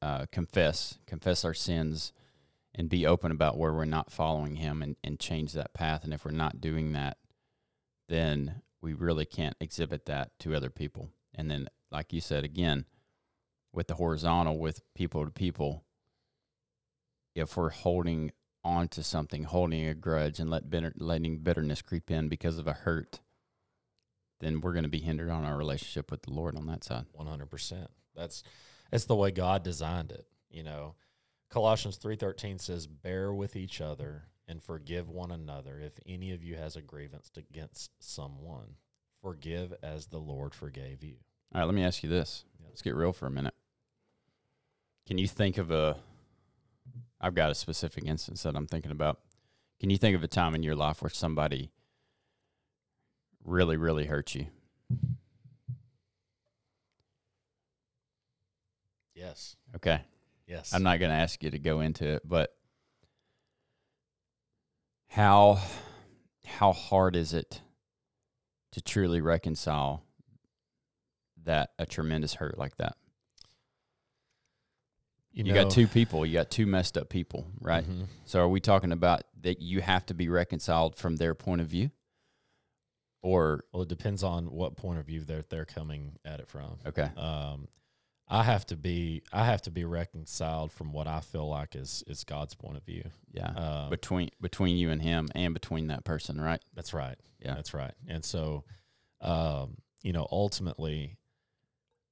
uh, 0.02 0.26
confess 0.32 0.98
confess 1.06 1.46
our 1.46 1.54
sins, 1.54 2.14
and 2.74 2.90
be 2.90 3.06
open 3.06 3.32
about 3.32 3.58
where 3.58 3.74
we're 3.74 3.86
not 3.86 4.12
following 4.12 4.56
Him, 4.58 4.82
and 4.82 4.96
and 5.04 5.20
change 5.20 5.54
that 5.54 5.74
path. 5.74 6.04
And 6.04 6.14
if 6.14 6.26
we're 6.26 6.32
not 6.32 6.62
doing 6.62 6.94
that, 6.94 7.18
then 8.12 8.62
we 8.82 8.94
really 8.94 9.26
can't 9.26 9.56
exhibit 9.62 10.06
that 10.06 10.38
to 10.40 10.54
other 10.54 10.70
people. 10.70 11.10
And 11.34 11.50
then, 11.50 11.70
like 11.92 12.12
you 12.12 12.20
said 12.20 12.44
again, 12.44 12.86
with 13.72 13.88
the 13.88 13.96
horizontal, 13.96 14.60
with 14.60 14.82
people 14.94 15.24
to 15.24 15.32
people, 15.32 15.86
if 17.34 17.56
we're 17.56 17.70
holding 17.70 18.32
on 18.66 18.90
to 18.90 19.02
something, 19.02 19.46
holding 19.46 19.88
a 19.88 19.94
grudge, 19.94 20.40
and 20.40 20.50
let 20.50 20.70
bitter, 20.70 20.92
letting 20.98 21.38
bitterness 21.38 21.82
creep 21.82 22.12
in 22.12 22.28
because 22.28 22.58
of 22.58 22.68
a 22.68 22.74
hurt, 22.74 23.22
then 24.42 24.60
we're 24.60 24.74
going 24.74 24.84
to 24.84 24.90
be 24.90 25.00
hindered 25.00 25.30
on 25.30 25.46
our 25.46 25.58
relationship 25.58 26.12
with 26.12 26.24
the 26.24 26.32
Lord 26.32 26.58
on 26.58 26.66
that 26.68 26.84
side. 26.84 27.06
One 27.14 27.28
hundred 27.28 27.50
percent. 27.50 27.90
That's 28.14 28.44
that's 28.92 29.06
the 29.06 29.16
way 29.16 29.32
God 29.32 29.64
designed 29.64 30.12
it. 30.12 30.26
You 30.50 30.64
know, 30.64 30.96
Colossians 31.50 31.96
three 31.96 32.18
thirteen 32.18 32.60
says, 32.60 32.88
"Bear 32.88 33.34
with 33.34 33.56
each 33.56 33.80
other 33.80 34.26
and 34.52 34.62
forgive 34.62 35.10
one 35.10 35.32
another. 35.32 35.80
If 35.80 35.94
any 36.06 36.32
of 36.32 36.44
you 36.44 36.58
has 36.58 36.76
a 36.76 36.82
grievance 36.82 37.32
against 37.36 37.92
someone, 38.00 38.76
forgive 39.22 39.74
as 39.82 40.08
the 40.08 40.20
Lord 40.20 40.54
forgave 40.54 41.04
you." 41.04 41.16
All 41.56 41.62
right, 41.62 41.66
let 41.66 41.74
me 41.74 41.84
ask 41.84 42.04
you 42.04 42.10
this. 42.10 42.46
Yep. 42.60 42.70
Let's 42.70 42.82
get 42.84 42.96
real 42.96 43.14
for 43.14 43.26
a 43.26 43.32
minute. 43.32 43.56
Can 45.08 45.18
you 45.18 45.28
think 45.28 45.58
of 45.58 45.72
a? 45.72 45.98
I've 47.20 47.34
got 47.36 47.50
a 47.50 47.56
specific 47.56 48.06
instance 48.06 48.44
that 48.44 48.56
I'm 48.56 48.68
thinking 48.68 48.92
about. 48.92 49.20
Can 49.80 49.90
you 49.90 49.98
think 49.98 50.16
of 50.16 50.24
a 50.24 50.28
time 50.28 50.54
in 50.54 50.62
your 50.62 50.76
life 50.76 51.02
where 51.02 51.10
somebody 51.10 51.72
really, 53.44 53.78
really 53.78 54.06
hurt 54.06 54.36
you? 54.36 54.48
Yes. 59.16 59.56
Okay. 59.76 60.02
Yes. 60.48 60.74
I'm 60.74 60.84
not 60.84 61.00
going 61.00 61.12
to 61.12 61.18
ask 61.18 61.42
you 61.44 61.52
to 61.52 61.60
go 61.60 61.80
into 61.80 62.08
it, 62.08 62.28
but 62.28 62.56
how 65.12 65.60
how 66.46 66.72
hard 66.72 67.16
is 67.18 67.34
it 67.34 67.62
to 68.72 68.82
truly 68.82 69.20
reconcile 69.20 70.04
that 71.44 71.72
a 71.78 71.86
tremendous 71.86 72.36
hurt 72.36 72.58
like 72.58 72.78
that? 72.78 72.96
You, 75.34 75.54
got 75.54 75.72
two 75.72 75.88
people, 75.88 76.26
you 76.26 76.34
got 76.34 76.50
two 76.52 76.66
messed 76.66 76.98
up 76.98 77.10
people, 77.10 77.48
right? 77.62 77.86
Mhm. 77.86 78.08
So 78.26 78.42
are 78.42 78.50
we 78.50 78.60
talking 78.60 78.92
about 78.92 79.24
that 79.42 79.62
you 79.62 79.82
have 79.82 80.06
to 80.08 80.14
be 80.14 80.28
reconciled 80.30 80.96
from 80.98 81.16
their 81.18 81.34
point 81.34 81.62
of 81.62 81.68
view? 81.68 81.92
Or 83.22 83.64
Well, 83.72 83.84
it 83.84 83.90
depends 83.90 84.24
on 84.24 84.52
what 84.52 84.76
point 84.76 85.00
of 85.00 85.06
view 85.06 85.22
they're 85.24 85.44
they're 85.44 85.66
coming 85.66 86.18
at 86.26 86.40
it 86.40 86.48
from. 86.48 86.80
okay. 86.86 87.12
Um, 87.16 87.68
I 88.34 88.44
have 88.44 88.66
to 88.68 88.78
be 88.78 89.24
I 89.34 89.46
have 89.46 89.62
to 89.64 89.72
be 89.72 89.84
reconciled 89.84 90.72
from 90.72 90.94
what 90.94 91.08
I 91.08 91.20
feel 91.20 91.48
like 91.50 91.76
is 91.76 92.04
is 92.08 92.24
God's 92.24 92.56
point 92.56 92.78
of 92.78 92.84
view. 92.86 93.04
Yeah. 93.34 93.50
Um, 93.50 93.90
between 93.90 94.30
between 94.40 94.78
you 94.78 94.90
and 94.90 95.02
him 95.02 95.28
and 95.36 95.54
between 95.54 95.88
that 95.88 96.06
person, 96.06 96.40
right? 96.40 96.62
That's 96.74 96.94
right. 96.94 97.18
Yeah. 97.44 97.56
That's 97.56 97.74
right. 97.74 97.94
And 98.08 98.24
so, 98.24 98.64
um, 99.20 99.78
you 100.02 100.14
know, 100.14 100.28
ultimately, 100.32 101.18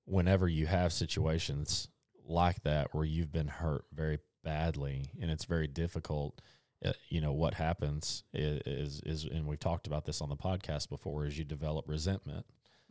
whenever 0.05 0.47
you 0.47 0.67
have 0.67 0.91
situations 0.91 1.88
like 2.27 2.63
that 2.63 2.93
where 2.93 3.05
you've 3.05 3.32
been 3.32 3.47
hurt 3.47 3.86
very 3.93 4.19
badly 4.43 5.12
and 5.21 5.32
it's 5.32 5.45
very 5.45 5.67
difficult, 5.67 6.41
uh, 6.84 6.93
you 7.10 7.21
know, 7.21 7.32
what 7.32 7.53
happens 7.55 8.23
is, 8.34 8.62
is, 8.65 9.01
is, 9.05 9.25
and 9.25 9.45
we've 9.45 9.60
talked 9.60 9.88
about 9.88 10.05
this 10.05 10.21
on 10.21 10.29
the 10.29 10.36
podcast 10.36 10.89
before, 10.89 11.25
is 11.25 11.38
you 11.38 11.43
develop 11.43 11.88
resentment. 11.88 12.45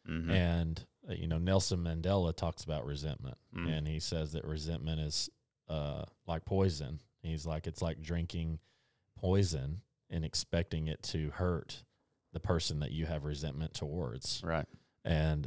Mhm. 0.09 0.31
And, 0.31 0.81
uh, 0.81 0.98
you 1.09 1.27
know, 1.27 1.39
Nelson 1.39 1.79
Mandela 1.81 2.35
talks 2.37 2.65
about 2.65 2.85
resentment 2.85 3.39
Mm. 3.57 3.79
and 3.79 3.89
he 3.89 3.99
says 4.01 4.33
that 4.33 4.45
resentment 4.45 5.01
is 5.01 5.31
uh, 5.69 6.05
like 6.27 6.45
poison. 6.45 7.01
He's 7.23 7.47
like, 7.47 7.67
it's 7.67 7.81
like 7.83 8.01
drinking 8.03 8.59
poison 9.17 9.81
and 10.11 10.25
expecting 10.25 10.87
it 10.87 11.03
to 11.05 11.31
hurt 11.31 11.83
the 12.33 12.41
person 12.41 12.81
that 12.81 12.93
you 12.93 13.07
have 13.07 13.25
resentment 13.25 13.75
towards. 13.75 14.41
right. 14.45 14.67
And 15.05 15.47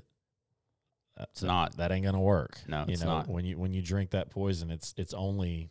uh, 1.17 1.25
It's 1.31 1.43
not. 1.43 1.77
that 1.77 1.91
ain't 1.91 2.05
gonna 2.05 2.19
work. 2.21 2.59
No, 2.67 2.85
you 2.87 2.93
it's 2.93 3.01
know, 3.03 3.07
not. 3.19 3.27
when 3.27 3.45
you 3.45 3.57
when 3.57 3.73
you 3.73 3.81
drink 3.81 4.11
that 4.11 4.29
poison, 4.31 4.71
it's 4.71 4.93
it's 4.97 5.13
only 5.13 5.69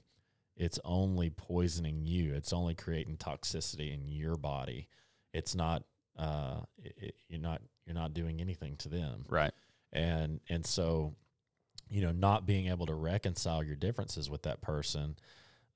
it's 0.57 0.79
only 0.85 1.31
poisoning 1.31 2.05
you. 2.05 2.35
It's 2.35 2.53
only 2.53 2.74
creating 2.74 3.16
toxicity 3.16 3.92
in 3.94 4.07
your 4.07 4.37
body. 4.37 4.88
It's 5.33 5.55
not 5.55 5.83
uh, 6.18 6.61
it, 6.83 6.94
it- 6.98 7.14
you're 7.29 7.40
not 7.40 7.62
you're 7.87 7.94
not 7.94 8.12
doing 8.14 8.40
anything 8.40 8.76
to 8.76 8.88
them 8.88 9.24
Right. 9.29 9.53
And 9.92 10.40
and 10.48 10.64
so 10.66 11.14
you 11.88 12.00
know 12.00 12.12
not 12.12 12.46
being 12.46 12.68
able 12.68 12.87
to 12.87 12.94
reconcile 12.94 13.62
your 13.62 13.76
differences 13.76 14.31
with 14.31 14.42
that 14.42 14.61
person 14.61 15.16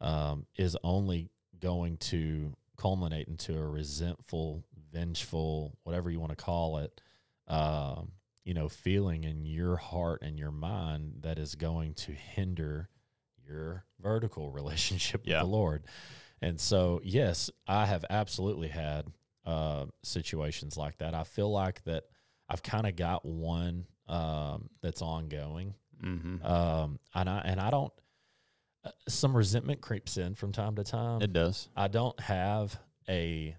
um, 0.01 0.47
is 0.57 0.77
only 0.85 1.31
going 1.61 1.97
to 1.97 2.53
culminate 2.77 3.29
into 3.29 3.57
a 3.57 3.67
resentful 3.69 4.65
vengeful 4.93 5.77
whatever 5.85 6.11
you 6.11 6.21
want 6.21 6.31
to 6.31 6.37
call 6.45 6.79
it 6.79 7.01
um, 7.49 8.13
you 8.45 8.55
know 8.55 8.69
feeling 8.69 9.25
in 9.25 9.45
your 9.45 9.77
heart 9.77 10.23
and 10.23 10.39
your 10.39 10.51
mind 10.53 11.15
that 11.21 11.39
is 11.39 11.55
going 11.55 11.95
to 11.95 12.13
hinder 12.13 12.89
your 13.47 13.85
vertical 14.01 14.51
relationship 14.53 15.23
Yeah. 15.25 15.43
with 15.43 15.51
the 15.51 15.57
lord 15.57 15.85
and 16.41 16.61
so 16.61 17.01
yes 17.05 17.51
i 17.67 17.87
have 17.87 18.05
absolutely 18.11 18.69
had 18.69 19.07
uh, 19.47 19.87
situations 20.03 20.77
like 20.77 20.99
that 20.99 21.15
i 21.15 21.25
feel 21.25 21.51
like 21.51 21.83
that 21.85 22.05
i've 22.49 22.63
kind 22.63 22.87
of 22.87 22.97
got 22.97 23.25
one 23.25 23.87
um, 24.09 24.69
that's 24.83 25.03
ongoing 25.03 25.75
Mm-hmm. 26.05 26.45
um, 26.45 26.99
and 27.15 27.31
I 27.31 27.39
and 27.45 27.61
I 27.61 27.71
don't. 27.71 27.93
Uh, 28.85 28.91
some 29.09 29.35
resentment 29.35 29.81
creeps 29.81 30.19
in 30.19 30.35
from 30.35 30.53
time 30.53 30.75
to 30.77 30.85
time. 30.85 31.23
it 31.23 31.33
does. 31.33 31.69
I 31.77 31.89
don't 31.89 32.19
have 32.21 32.79
a. 33.09 33.57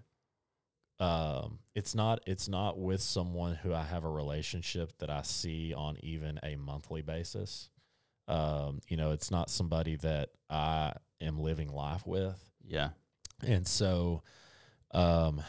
Um, 1.00 1.58
it's 1.74 1.94
not. 1.94 2.20
It's 2.26 2.48
not 2.48 2.78
with 2.78 3.00
someone 3.02 3.54
who 3.56 3.74
I 3.74 3.82
have 3.82 4.04
a 4.04 4.08
relationship 4.10 4.92
that 4.98 5.10
I 5.10 5.22
see 5.22 5.74
on 5.74 5.96
even 6.00 6.38
a 6.42 6.56
monthly 6.56 7.02
basis. 7.02 7.70
Um, 8.28 8.80
you 8.88 8.96
know, 8.96 9.10
it's 9.10 9.30
not 9.30 9.50
somebody 9.50 9.96
that 9.96 10.30
I 10.48 10.92
am 11.20 11.40
living 11.40 11.68
life 11.72 12.06
with. 12.06 12.38
Yeah. 12.64 12.90
And 13.42 13.66
so 13.66 14.22
um 14.92 15.42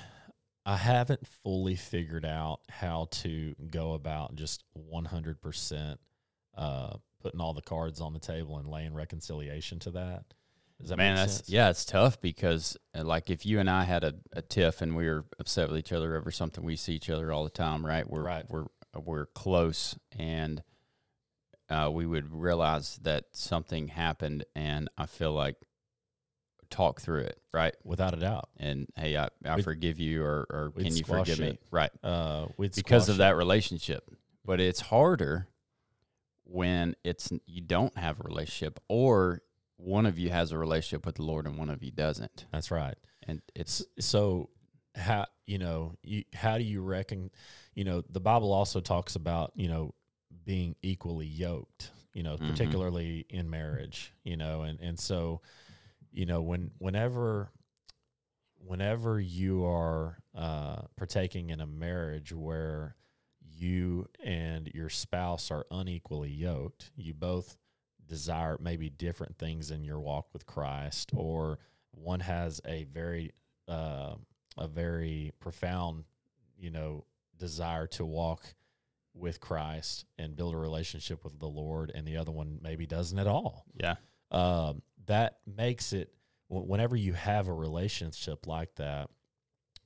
I 0.67 0.75
haven't 0.75 1.25
fully 1.43 1.75
figured 1.75 2.25
out 2.25 2.59
how 2.69 3.07
to 3.11 3.55
go 3.71 3.93
about 3.93 4.35
just 4.35 4.63
100% 4.77 5.97
uh 6.55 6.97
putting 7.21 7.39
all 7.41 7.53
the 7.53 7.61
cards 7.61 7.99
on 8.01 8.13
the 8.13 8.19
table 8.19 8.57
and 8.57 8.67
laying 8.69 8.93
reconciliation 8.93 9.79
to 9.79 9.91
that. 9.91 10.25
Does 10.79 10.89
that 10.89 10.97
Man, 10.97 11.15
make 11.15 11.15
that's 11.15 11.33
sense? 11.37 11.49
yeah, 11.49 11.69
it's 11.69 11.85
tough 11.85 12.21
because 12.21 12.77
uh, 12.95 13.03
like 13.03 13.29
if 13.31 13.45
you 13.45 13.59
and 13.59 13.69
I 13.69 13.83
had 13.85 14.03
a, 14.03 14.13
a 14.33 14.41
tiff 14.43 14.81
and 14.81 14.95
we 14.95 15.07
were 15.07 15.25
upset 15.39 15.69
with 15.69 15.77
each 15.79 15.91
other 15.91 16.15
over 16.15 16.29
something, 16.29 16.63
we 16.63 16.75
see 16.75 16.93
each 16.93 17.09
other 17.09 17.31
all 17.31 17.43
the 17.43 17.49
time, 17.49 17.85
right? 17.85 18.07
We're 18.07 18.23
Right. 18.23 18.45
we're 18.49 18.65
we're 18.95 19.25
close, 19.27 19.95
and 20.17 20.61
uh, 21.69 21.89
we 21.91 22.05
would 22.05 22.31
realize 22.31 22.97
that 23.03 23.25
something 23.33 23.87
happened, 23.89 24.45
and 24.55 24.89
I 24.97 25.05
feel 25.07 25.31
like 25.33 25.55
talk 26.69 27.01
through 27.01 27.21
it, 27.21 27.39
right? 27.53 27.75
without 27.83 28.13
a 28.13 28.17
doubt. 28.17 28.49
And 28.57 28.87
hey, 28.95 29.17
I, 29.17 29.29
I 29.45 29.55
We'd- 29.55 29.63
forgive 29.63 29.99
you, 29.99 30.23
or 30.23 30.45
or 30.49 30.71
can 30.75 30.95
you 30.95 31.03
forgive 31.03 31.39
me, 31.39 31.57
right? 31.71 31.91
Uh, 32.03 32.47
because 32.57 33.09
of 33.09 33.17
that 33.17 33.35
relationship. 33.35 34.09
But 34.45 34.59
it's 34.61 34.79
harder 34.79 35.47
when 36.45 36.95
it's 37.03 37.31
you 37.45 37.61
don't 37.61 37.97
have 37.97 38.19
a 38.19 38.23
relationship, 38.23 38.79
or 38.87 39.41
one 39.77 40.05
of 40.05 40.17
you 40.17 40.29
has 40.29 40.51
a 40.51 40.57
relationship 40.57 41.05
with 41.05 41.15
the 41.15 41.23
Lord 41.23 41.45
and 41.45 41.57
one 41.57 41.69
of 41.69 41.83
you 41.83 41.91
doesn't. 41.91 42.45
That's 42.51 42.71
right. 42.71 42.95
and 43.27 43.41
it's 43.55 43.83
so 43.99 44.49
how 44.95 45.25
you 45.45 45.57
know 45.57 45.93
you 46.01 46.23
how 46.33 46.57
do 46.57 46.63
you 46.63 46.81
reckon 46.81 47.29
you 47.75 47.83
know 47.83 48.01
the 48.09 48.19
bible 48.21 48.51
also 48.51 48.79
talks 48.79 49.15
about 49.15 49.51
you 49.55 49.67
know 49.67 49.93
being 50.45 50.75
equally 50.81 51.27
yoked 51.27 51.91
you 52.13 52.23
know 52.23 52.35
Mhm. 52.37 52.49
particularly 52.49 53.25
in 53.29 53.47
marriage 53.49 54.11
you 54.23 54.35
know 54.37 54.63
and 54.63 54.79
and 54.79 54.97
so 54.97 55.41
you 56.17 56.25
know 56.25 56.41
when 56.41 56.71
whenever 56.79 57.51
whenever 58.65 59.19
you 59.19 59.65
are 59.65 60.17
uh 60.35 60.81
partaking 60.95 61.49
in 61.49 61.61
a 61.61 61.67
marriage 61.67 62.33
where 62.33 62.95
you 63.41 64.07
and 64.23 64.69
your 64.73 64.89
spouse 64.89 65.51
are 65.51 65.65
unequally 65.71 66.31
yoked 66.31 66.91
you 66.95 67.13
both 67.13 67.57
desire 68.07 68.57
maybe 68.59 68.89
different 68.89 69.37
things 69.37 69.69
in 69.71 69.83
your 69.83 69.99
walk 69.99 70.27
with 70.33 70.45
Christ 70.45 71.11
or 71.13 71.59
one 71.91 72.19
has 72.21 72.61
a 72.65 72.85
very 72.85 73.31
uh, 73.67 74.15
a 74.57 74.67
very 74.67 75.33
profound, 75.39 76.05
you 76.57 76.69
know, 76.71 77.05
desire 77.37 77.85
to 77.87 78.05
walk 78.05 78.55
with 79.13 79.39
Christ 79.41 80.05
and 80.17 80.35
build 80.35 80.53
a 80.53 80.57
relationship 80.57 81.23
with 81.23 81.37
the 81.39 81.47
Lord, 81.47 81.91
and 81.93 82.07
the 82.07 82.15
other 82.17 82.31
one 82.31 82.59
maybe 82.61 82.85
doesn't 82.85 83.19
at 83.19 83.27
all. 83.27 83.65
yeah, 83.75 83.95
Um, 84.31 84.81
that 85.07 85.39
makes 85.45 85.91
it 85.93 86.13
whenever 86.49 86.95
you 86.95 87.11
have 87.13 87.47
a 87.49 87.53
relationship 87.53 88.47
like 88.47 88.75
that, 88.75 89.09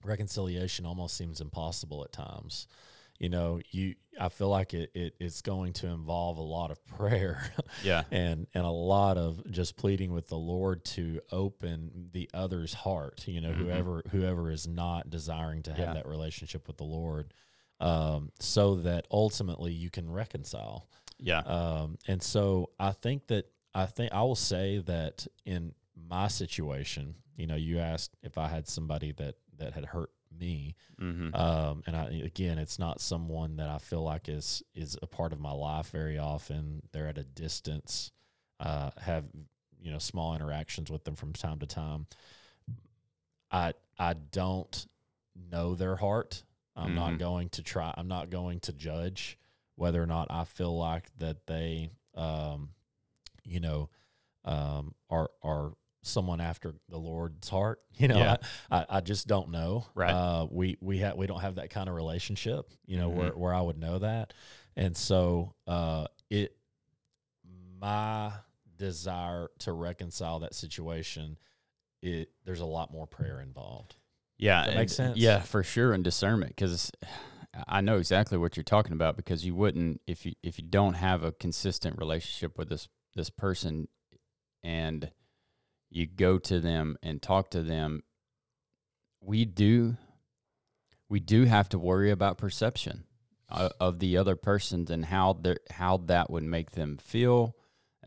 reconciliation 0.04 0.86
almost 0.86 1.16
seems 1.18 1.42
impossible 1.42 2.04
at 2.04 2.12
times. 2.12 2.68
You 3.20 3.30
know, 3.30 3.62
you 3.70 3.96
I 4.20 4.30
feel 4.30 4.50
like 4.50 4.74
it, 4.74 4.90
it 4.96 5.16
it's 5.20 5.42
going 5.42 5.74
to 5.74 5.88
involve 5.88 6.38
a 6.38 6.42
lot 6.44 6.72
of 6.72 6.84
prayer 6.98 7.52
yeah, 7.84 8.04
and 8.10 8.48
and 8.56 8.66
a 8.66 8.70
lot 8.72 9.18
of 9.18 9.50
just 9.52 9.78
pleading 9.78 10.12
with 10.12 10.28
the 10.28 10.38
Lord 10.38 10.84
to 10.86 11.22
open 11.32 12.10
the 12.14 12.30
other's 12.34 12.74
heart. 12.74 13.28
You 13.28 13.42
know, 13.42 13.52
Mhm. 13.52 13.58
whoever 13.58 14.04
whoever 14.10 14.52
is 14.52 14.68
not 14.68 15.10
desiring 15.12 15.62
to 15.64 15.72
have 15.72 15.80
Yeah. 15.90 15.94
that 15.94 16.08
relationship 16.08 16.68
with 16.68 16.78
the 16.78 16.84
Lord, 16.84 17.32
um, 17.80 18.32
so 18.40 18.76
that 18.78 19.06
ultimately 19.12 19.72
you 19.74 19.90
can 19.92 20.10
reconcile. 20.10 20.90
yeah, 21.20 21.40
Um, 21.42 22.00
and 22.08 22.24
so 22.24 22.72
I 22.80 22.92
think 22.94 23.28
that 23.28 23.52
I 23.74 23.86
think 23.86 24.12
I 24.12 24.22
will 24.24 24.36
say 24.36 24.80
that 24.80 25.28
in 25.46 25.74
my 25.96 26.28
situation, 26.28 27.16
you 27.36 27.48
know, 27.48 27.56
you 27.56 27.80
asked 27.80 28.16
if 28.22 28.38
I 28.38 28.48
had 28.48 28.68
somebody 28.68 29.12
that 29.14 29.36
that 29.58 29.74
had 29.74 29.86
hurt 29.86 30.12
me, 30.38 30.76
mm-hmm. 31.00 31.34
um, 31.36 31.84
and 31.86 31.96
I, 31.96 32.22
again, 32.24 32.58
it's 32.58 32.80
not 32.80 33.00
someone 33.02 33.58
that 33.58 33.70
I 33.70 33.78
feel 33.78 34.02
like 34.04 34.28
is 34.28 34.64
is 34.74 34.98
a 35.02 35.08
part 35.08 35.34
of 35.34 35.40
my 35.40 35.52
life 35.52 35.90
very 35.90 36.18
often. 36.18 36.82
They're 36.92 37.08
at 37.08 37.18
a 37.18 37.24
distance. 37.24 38.12
Uh, 38.60 38.92
have 39.02 39.28
you 39.82 39.92
know 39.92 39.98
small 40.00 40.36
interactions 40.36 40.92
with 40.92 41.04
them 41.04 41.16
from 41.16 41.34
time 41.34 41.60
to 41.60 41.66
time. 41.66 42.08
I 43.52 43.74
I 43.98 44.14
don't 44.14 44.88
know 45.36 45.76
their 45.76 45.96
heart. 45.96 46.44
I'm 46.76 46.92
Mhm. 46.92 46.96
not 46.96 47.18
going 47.18 47.50
to 47.50 47.64
try. 47.64 47.94
I'm 47.98 48.08
not 48.08 48.30
going 48.30 48.60
to 48.62 48.74
judge 48.74 49.38
whether 49.76 50.02
or 50.02 50.06
not 50.08 50.28
I 50.30 50.46
feel 50.46 50.78
like 50.78 51.10
that 51.18 51.48
they, 51.48 51.92
um, 52.16 52.70
you 53.44 53.60
know, 53.60 53.90
um, 54.46 54.94
are 55.10 55.30
are 55.44 55.74
someone 56.04 56.42
after 56.42 56.74
the 56.90 56.98
Lord's 56.98 57.48
heart. 57.50 57.80
You 57.98 58.08
know, 58.08 58.18
Yeah. 58.18 58.38
I, 58.72 58.78
I, 58.80 58.86
I 58.98 59.02
just 59.02 59.28
don't 59.28 59.50
know. 59.52 59.86
Right. 59.94 60.12
Uh, 60.12 60.48
we 60.50 60.78
we 60.82 60.98
have 61.00 61.16
we 61.18 61.28
don't 61.28 61.42
have 61.42 61.56
that 61.56 61.70
kind 61.70 61.88
of 61.90 61.96
relationship. 61.96 62.70
You 62.86 62.98
know, 62.98 63.10
where 63.10 63.32
Mhm. 63.32 63.38
where 63.38 63.54
I 63.54 63.62
would 63.62 63.78
know 63.78 64.00
that, 64.00 64.34
and 64.76 64.98
so 64.98 65.54
uh, 65.68 66.08
it 66.30 66.56
my 67.80 68.32
desire 68.78 69.50
to 69.60 69.72
reconcile 69.72 70.40
that 70.40 70.54
situation. 70.56 71.38
It 72.02 72.30
there's 72.46 72.60
a 72.62 72.66
lot 72.66 72.92
more 72.92 73.06
prayer 73.08 73.40
involved. 73.42 73.96
yeah. 74.38 74.62
That 74.66 74.70
make 74.72 74.80
and- 74.80 74.92
sense? 74.92 75.18
Yeah, 75.18 75.40
for 75.42 75.62
sure, 75.64 75.94
and 75.94 76.04
discernment 76.04 76.56
because 76.56 76.92
I 77.68 77.82
know 77.82 77.98
exactly 77.98 78.38
what 78.40 78.58
you're 78.58 78.64
talking 78.64 78.94
about 78.94 79.18
because 79.18 79.46
you 79.46 79.54
wouldn't 79.54 80.02
if 80.08 80.26
you 80.26 80.34
if 80.42 80.58
you 80.58 80.66
don't 80.66 80.96
have 80.96 81.24
a 81.24 81.32
consistent 81.32 82.00
relationship 82.00 82.58
with 82.58 82.70
this 82.70 82.88
this 83.16 83.30
person 83.30 83.88
and 84.64 85.12
you 85.90 86.06
go 86.06 86.38
to 86.38 86.60
them 86.60 86.98
and 87.04 87.22
talk 87.22 87.52
to 87.52 87.62
them 87.62 88.04
we 89.22 89.46
do 89.46 89.98
we 91.10 91.20
do 91.20 91.44
have 91.44 91.68
to 91.70 91.78
worry 91.78 92.10
about 92.10 92.38
perception 92.38 93.04
of 93.50 94.00
the 94.00 94.16
other 94.16 94.36
person 94.36 94.88
and 94.90 95.06
how 95.06 95.34
they 95.34 95.56
how 95.72 95.98
that 95.98 96.30
would 96.30 96.44
make 96.44 96.72
them 96.72 96.98
feel 96.98 97.56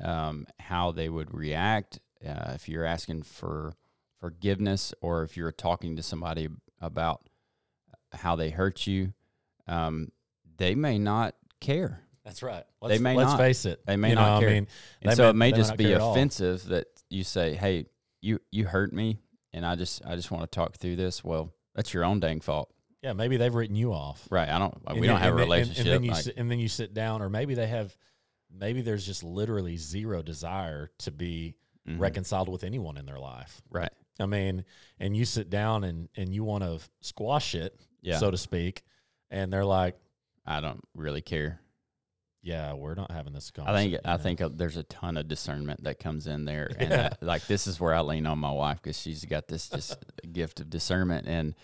um, 0.01 0.47
how 0.59 0.91
they 0.91 1.09
would 1.09 1.35
react 1.35 2.01
uh, 2.27 2.53
if 2.55 2.69
you're 2.69 2.85
asking 2.85 3.23
for 3.23 3.75
forgiveness 4.19 4.95
or 5.03 5.23
if 5.23 5.37
you're 5.37 5.53
talking 5.53 5.97
to 5.97 6.03
somebody 6.03 6.49
about 6.81 7.29
how 8.15 8.35
they 8.35 8.49
hurt 8.51 8.87
you 8.87 9.13
um, 9.69 10.09
they 10.57 10.75
may 10.75 10.99
not 10.99 11.35
care 11.61 12.04
That's 12.25 12.43
right. 12.43 12.65
They 12.83 12.89
Let's, 12.89 13.01
may 13.01 13.15
let's 13.17 13.31
not. 13.33 13.39
face 13.39 13.65
it. 13.67 13.85
They 13.87 13.97
may 13.97 14.11
you 14.11 14.15
know, 14.15 14.21
not 14.23 14.41
care. 14.41 14.49
I 14.49 14.53
mean, 14.55 14.67
and 15.03 15.11
They 15.13 15.15
so 15.15 15.25
may- 15.25 15.29
it 15.31 15.33
may 15.35 15.51
they 15.53 15.57
just 15.59 15.77
be 15.77 15.85
care 15.85 15.97
at 15.97 16.01
all. 16.01 16.13
offensive 16.13 16.65
that 16.69 16.87
you 17.11 17.23
say, 17.25 17.55
"Hey, 17.55 17.87
you 18.23 18.41
you 18.51 18.65
hurt 18.67 18.93
me, 18.93 19.19
and 19.53 19.65
I 19.67 19.77
just 19.77 20.05
I 20.07 20.17
just 20.17 20.31
want 20.31 20.43
to 20.43 20.55
talk 20.55 20.77
through 20.77 20.97
this." 20.97 21.23
Well, 21.23 21.53
that's 21.75 21.93
your 21.93 22.05
own 22.05 22.21
dang 22.21 22.41
fault, 22.41 22.73
yeah, 23.03 23.13
maybe 23.13 23.37
they've 23.37 23.55
written 23.55 23.77
you 23.77 23.93
off. 23.93 24.27
right? 24.31 24.49
I 24.49 24.59
don't. 24.59 24.75
And 24.87 25.01
we 25.01 25.07
then- 25.07 25.17
don't 25.17 25.21
have 25.23 25.35
a 25.35 25.37
then- 25.37 25.43
and- 25.43 25.51
relationship. 25.51 25.85
And, 25.87 25.95
then 25.95 26.03
you 26.05 26.11
like- 26.13 26.23
sit, 26.25 26.37
and 26.39 26.51
then 26.51 26.59
you 26.61 26.69
sit 26.69 26.95
down, 26.95 27.21
or 27.21 27.29
maybe 27.29 27.55
they 27.55 27.67
have, 27.67 27.95
maybe 28.51 28.81
there's 28.81 29.05
just 29.05 29.23
literally 29.23 29.77
zero 29.77 30.23
desire 30.23 30.91
to 31.01 31.11
be 31.11 31.57
Mhm. 31.87 31.99
reconciled 32.01 32.49
with 32.49 32.65
anyone 32.65 32.97
in 32.97 33.05
their 33.05 33.19
life. 33.19 33.61
right? 33.71 33.93
I 34.19 34.25
mean, 34.27 34.65
and 34.99 35.15
you 35.17 35.25
sit 35.27 35.51
down 35.51 35.85
and 35.85 36.09
and 36.17 36.33
you 36.33 36.43
want 36.45 36.65
to 36.65 36.81
squash 37.03 37.55
it, 37.55 37.79
Yeah, 38.01 38.17
so 38.19 38.31
to 38.31 38.39
speak, 38.39 38.83
and 39.31 39.53
they're 39.53 39.65
like, 39.67 39.99
I 40.47 40.61
don't 40.61 40.81
really 40.95 41.21
care. 41.21 41.61
"Yeah, 42.45 42.75
we're 42.75 42.95
not 42.95 43.11
having 43.11 43.33
this 43.33 43.51
I 43.59 43.73
think 43.73 43.97
I 44.05 44.17
think 44.17 44.41
uh, 44.41 44.51
there's 44.53 44.77
a 44.77 44.85
ton 44.85 45.17
of 45.17 45.27
discernment 45.27 45.85
that 45.85 45.99
comes 45.99 46.27
in 46.27 46.45
there, 46.45 46.71
and 46.79 46.93
uh, 46.93 47.11
like 47.21 47.47
this 47.47 47.67
is 47.67 47.81
where 47.81 47.95
I 47.95 48.01
lean 48.01 48.27
on 48.27 48.39
my 48.39 48.53
wife 48.53 48.81
because 48.81 49.01
she's 49.01 49.25
got 49.25 49.49
this 49.49 49.69
just 49.69 49.97
gift 50.33 50.61
of 50.61 50.71
discernment, 50.71 51.27
and 51.27 51.55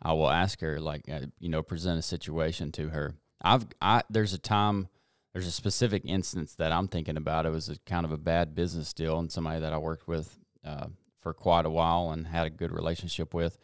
I 0.00 0.12
will 0.12 0.30
ask 0.30 0.60
her 0.60 0.80
like 0.80 1.02
uh, 1.10 1.26
you 1.38 1.48
know 1.48 1.62
present 1.62 1.98
a 1.98 2.02
situation 2.02 2.72
to 2.72 2.88
her. 2.88 3.14
I've 3.42 3.66
I 3.82 4.02
there's 4.08 4.32
a 4.32 4.38
time 4.38 4.88
there's 5.32 5.46
a 5.46 5.52
specific 5.52 6.02
instance 6.04 6.54
that 6.54 6.72
I'm 6.72 6.88
thinking 6.88 7.16
about. 7.16 7.44
It 7.44 7.50
was 7.50 7.68
a 7.68 7.76
kind 7.86 8.06
of 8.06 8.12
a 8.12 8.16
bad 8.16 8.54
business 8.54 8.92
deal, 8.92 9.18
and 9.18 9.30
somebody 9.30 9.60
that 9.60 9.72
I 9.72 9.78
worked 9.78 10.08
with 10.08 10.38
uh, 10.64 10.86
for 11.20 11.34
quite 11.34 11.66
a 11.66 11.70
while 11.70 12.10
and 12.12 12.26
had 12.26 12.46
a 12.46 12.50
good 12.50 12.72
relationship 12.72 13.34
with 13.34 13.58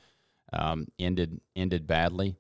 um, 0.53 0.87
ended 0.99 1.41
ended 1.57 1.87
badly. 1.87 2.37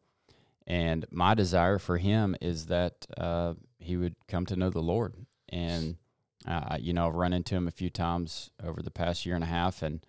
And 0.66 1.04
my 1.10 1.34
desire 1.34 1.78
for 1.78 1.98
him 1.98 2.36
is 2.40 2.66
that 2.66 3.06
uh, 3.18 3.54
he 3.84 3.96
would 3.96 4.14
come 4.28 4.46
to 4.46 4.56
know 4.56 4.70
the 4.70 4.82
Lord. 4.82 5.14
And 5.48 5.96
uh, 6.46 6.76
you 6.78 6.92
know, 6.92 7.06
I've 7.08 7.14
run 7.14 7.32
into 7.32 7.54
him 7.54 7.68
a 7.68 7.72
few 7.72 7.90
times 7.90 8.50
over 8.62 8.82
the 8.82 8.90
past 8.90 9.24
year 9.24 9.34
and 9.34 9.44
a 9.44 9.48
half, 9.48 9.82
and 9.82 10.04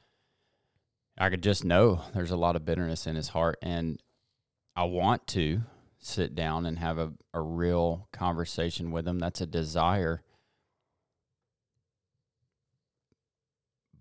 I 1.17 1.29
could 1.29 1.43
just 1.43 1.63
know 1.63 2.01
there's 2.13 2.31
a 2.31 2.37
lot 2.37 2.55
of 2.55 2.65
bitterness 2.65 3.07
in 3.07 3.15
his 3.15 3.29
heart. 3.29 3.57
And 3.61 4.01
I 4.75 4.83
want 4.83 5.27
to 5.27 5.61
sit 5.99 6.35
down 6.35 6.65
and 6.65 6.77
have 6.79 6.97
a, 6.97 7.13
a 7.33 7.41
real 7.41 8.09
conversation 8.11 8.91
with 8.91 9.07
him. 9.07 9.19
That's 9.19 9.41
a 9.41 9.45
desire. 9.45 10.21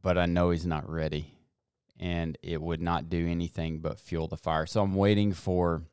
But 0.03 0.19
I 0.19 0.27
know 0.27 0.51
he's 0.51 0.67
not 0.67 0.91
ready. 0.91 1.31
And 2.01 2.37
it 2.43 2.61
would 2.61 2.83
not 2.83 3.09
do 3.09 3.29
anything 3.29 3.79
but 3.79 4.01
fuel 4.01 4.27
the 4.27 4.37
fire. 4.37 4.67
So 4.67 4.83
I'm 4.83 4.97
waiting 4.97 5.33
for 5.33 5.85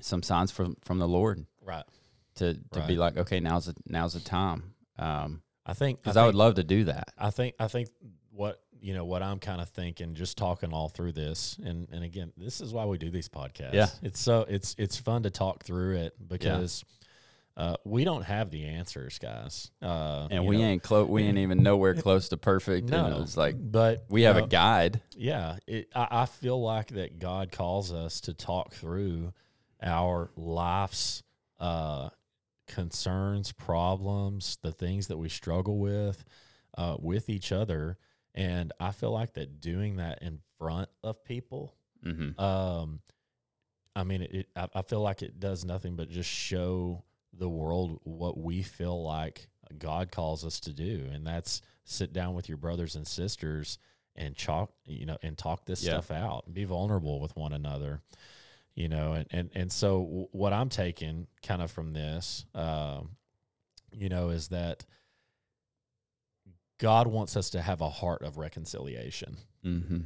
some 0.00 0.22
signs 0.22 0.52
from, 0.52 0.76
from 0.82 1.00
the 1.00 1.08
Lord 1.08 1.44
right. 1.60 1.84
To, 2.36 2.54
to 2.72 2.86
be 2.86 2.96
like, 2.96 3.16
okay, 3.16 3.40
now's 3.40 3.66
the, 3.66 3.74
now's 3.86 4.14
the 4.14 4.20
time. 4.20 4.74
Um, 4.98 5.42
I 5.64 5.74
think 5.74 6.02
because 6.02 6.16
I, 6.16 6.24
would 6.26 6.34
love 6.34 6.54
to 6.54 6.64
do 6.64 6.84
that. 6.84 7.12
I 7.18 7.30
think 7.30 7.54
I 7.58 7.68
think 7.68 7.88
what 8.30 8.60
you 8.80 8.94
know 8.94 9.04
what 9.04 9.22
I'm 9.22 9.38
kind 9.40 9.60
of 9.60 9.68
thinking, 9.68 10.14
just 10.14 10.38
talking 10.38 10.72
all 10.72 10.88
through 10.88 11.12
this, 11.12 11.58
and 11.64 11.88
and 11.90 12.04
again, 12.04 12.32
this 12.36 12.60
is 12.60 12.72
why 12.72 12.84
we 12.84 12.98
do 12.98 13.10
these 13.10 13.28
podcasts. 13.28 13.74
Yeah. 13.74 13.88
it's 14.02 14.20
so 14.20 14.46
it's 14.48 14.74
it's 14.78 14.96
fun 14.96 15.24
to 15.24 15.30
talk 15.30 15.64
through 15.64 15.96
it 15.96 16.14
because 16.28 16.84
Uh, 17.56 17.74
we 17.84 18.04
don't 18.04 18.24
have 18.24 18.50
the 18.50 18.66
answers, 18.66 19.18
guys. 19.18 19.70
Uh, 19.80 20.28
And 20.30 20.44
we 20.44 20.58
know, 20.58 20.64
ain't 20.64 20.82
close. 20.82 21.08
We 21.08 21.22
ain't 21.22 21.38
even 21.38 21.62
nowhere 21.62 21.94
close 21.94 22.28
to 22.28 22.36
perfect. 22.36 22.90
no. 22.90 23.22
it's 23.22 23.34
like 23.36 23.56
but 23.58 24.04
we 24.10 24.22
have 24.22 24.36
uh, 24.36 24.44
a 24.44 24.46
guide. 24.46 25.00
yeah, 25.16 25.56
it, 25.66 25.88
I, 25.94 26.06
I 26.10 26.26
feel 26.26 26.60
like 26.60 26.88
that 26.88 27.18
God 27.18 27.50
calls 27.50 27.92
us 27.92 28.20
to 28.22 28.34
talk 28.34 28.74
through 28.74 29.32
our 29.82 30.30
life's 30.36 31.22
uh, 31.58 32.10
concerns, 32.66 33.52
problems, 33.52 34.58
the 34.62 34.72
things 34.72 35.06
that 35.08 35.16
we 35.16 35.28
struggle 35.28 35.78
with, 35.78 36.24
uh, 36.76 36.96
with 36.98 37.28
each 37.28 37.52
other, 37.52 37.98
and 38.34 38.72
I 38.80 38.92
feel 38.92 39.10
like 39.12 39.34
that 39.34 39.60
doing 39.60 39.96
that 39.96 40.22
in 40.22 40.40
front 40.58 40.88
of 41.02 41.24
people, 41.24 41.74
Mm-hmm. 42.04 42.38
um, 42.40 43.00
I 43.96 44.04
mean, 44.04 44.22
it, 44.22 44.32
it 44.34 44.48
I, 44.54 44.68
I 44.74 44.82
feel 44.82 45.00
like 45.00 45.22
it 45.22 45.40
does 45.40 45.64
nothing 45.64 45.96
but 45.96 46.08
just 46.10 46.28
show 46.30 47.02
the 47.32 47.48
world 47.48 47.98
what 48.04 48.38
we 48.38 48.62
feel 48.62 49.02
like 49.02 49.48
God 49.78 50.12
calls 50.12 50.44
us 50.44 50.60
to 50.60 50.72
do, 50.72 51.08
and 51.12 51.26
that's 51.26 51.62
sit 51.84 52.12
down 52.12 52.34
with 52.34 52.48
your 52.48 52.58
brothers 52.58 52.94
and 52.94 53.06
sisters 53.06 53.78
and 54.14 54.36
chalk, 54.36 54.70
you 54.84 55.04
know, 55.06 55.16
and 55.22 55.36
talk 55.36 55.64
this 55.64 55.82
Yeah. 55.82 55.92
stuff 56.00 56.10
out, 56.10 56.52
be 56.52 56.64
vulnerable 56.64 57.20
with 57.20 57.34
one 57.36 57.52
another, 57.52 58.02
you 58.76 58.88
know, 58.88 59.14
and 59.14 59.26
and 59.32 59.50
and 59.54 59.72
so 59.72 60.04
w- 60.04 60.28
what 60.30 60.52
I'm 60.52 60.68
taking 60.68 61.26
kind 61.42 61.60
of 61.62 61.72
from 61.72 61.92
this, 61.92 62.44
um, 62.54 63.16
you 63.90 64.08
know, 64.08 64.28
is 64.28 64.48
that 64.48 64.84
God 66.78 67.06
wants 67.06 67.36
us 67.36 67.50
to 67.50 67.62
have 67.62 67.80
a 67.80 67.88
heart 67.88 68.22
of 68.22 68.36
reconciliation 68.38 69.38
Mm-hmm. 69.64 69.98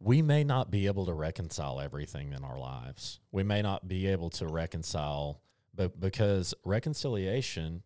we 0.00 0.20
may 0.20 0.44
not 0.44 0.70
be 0.70 0.86
able 0.86 1.06
to 1.06 1.14
reconcile 1.14 1.80
everything 1.80 2.34
in 2.34 2.44
our 2.44 2.58
lives. 2.58 3.20
We 3.30 3.42
may 3.42 3.62
not 3.62 3.88
be 3.88 4.06
able 4.08 4.28
to 4.30 4.46
reconcile, 4.46 5.40
but 5.74 5.98
because 5.98 6.52
reconciliation, 6.62 7.84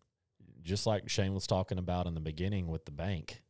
just 0.63 0.85
like 0.85 1.07
Shane 1.07 1.33
was 1.33 1.47
talking 1.47 1.77
about 1.77 2.05
in 2.07 2.13
the 2.13 2.19
beginning 2.19 2.67
with 2.67 2.83
the 2.83 2.91
bank, 2.91 3.41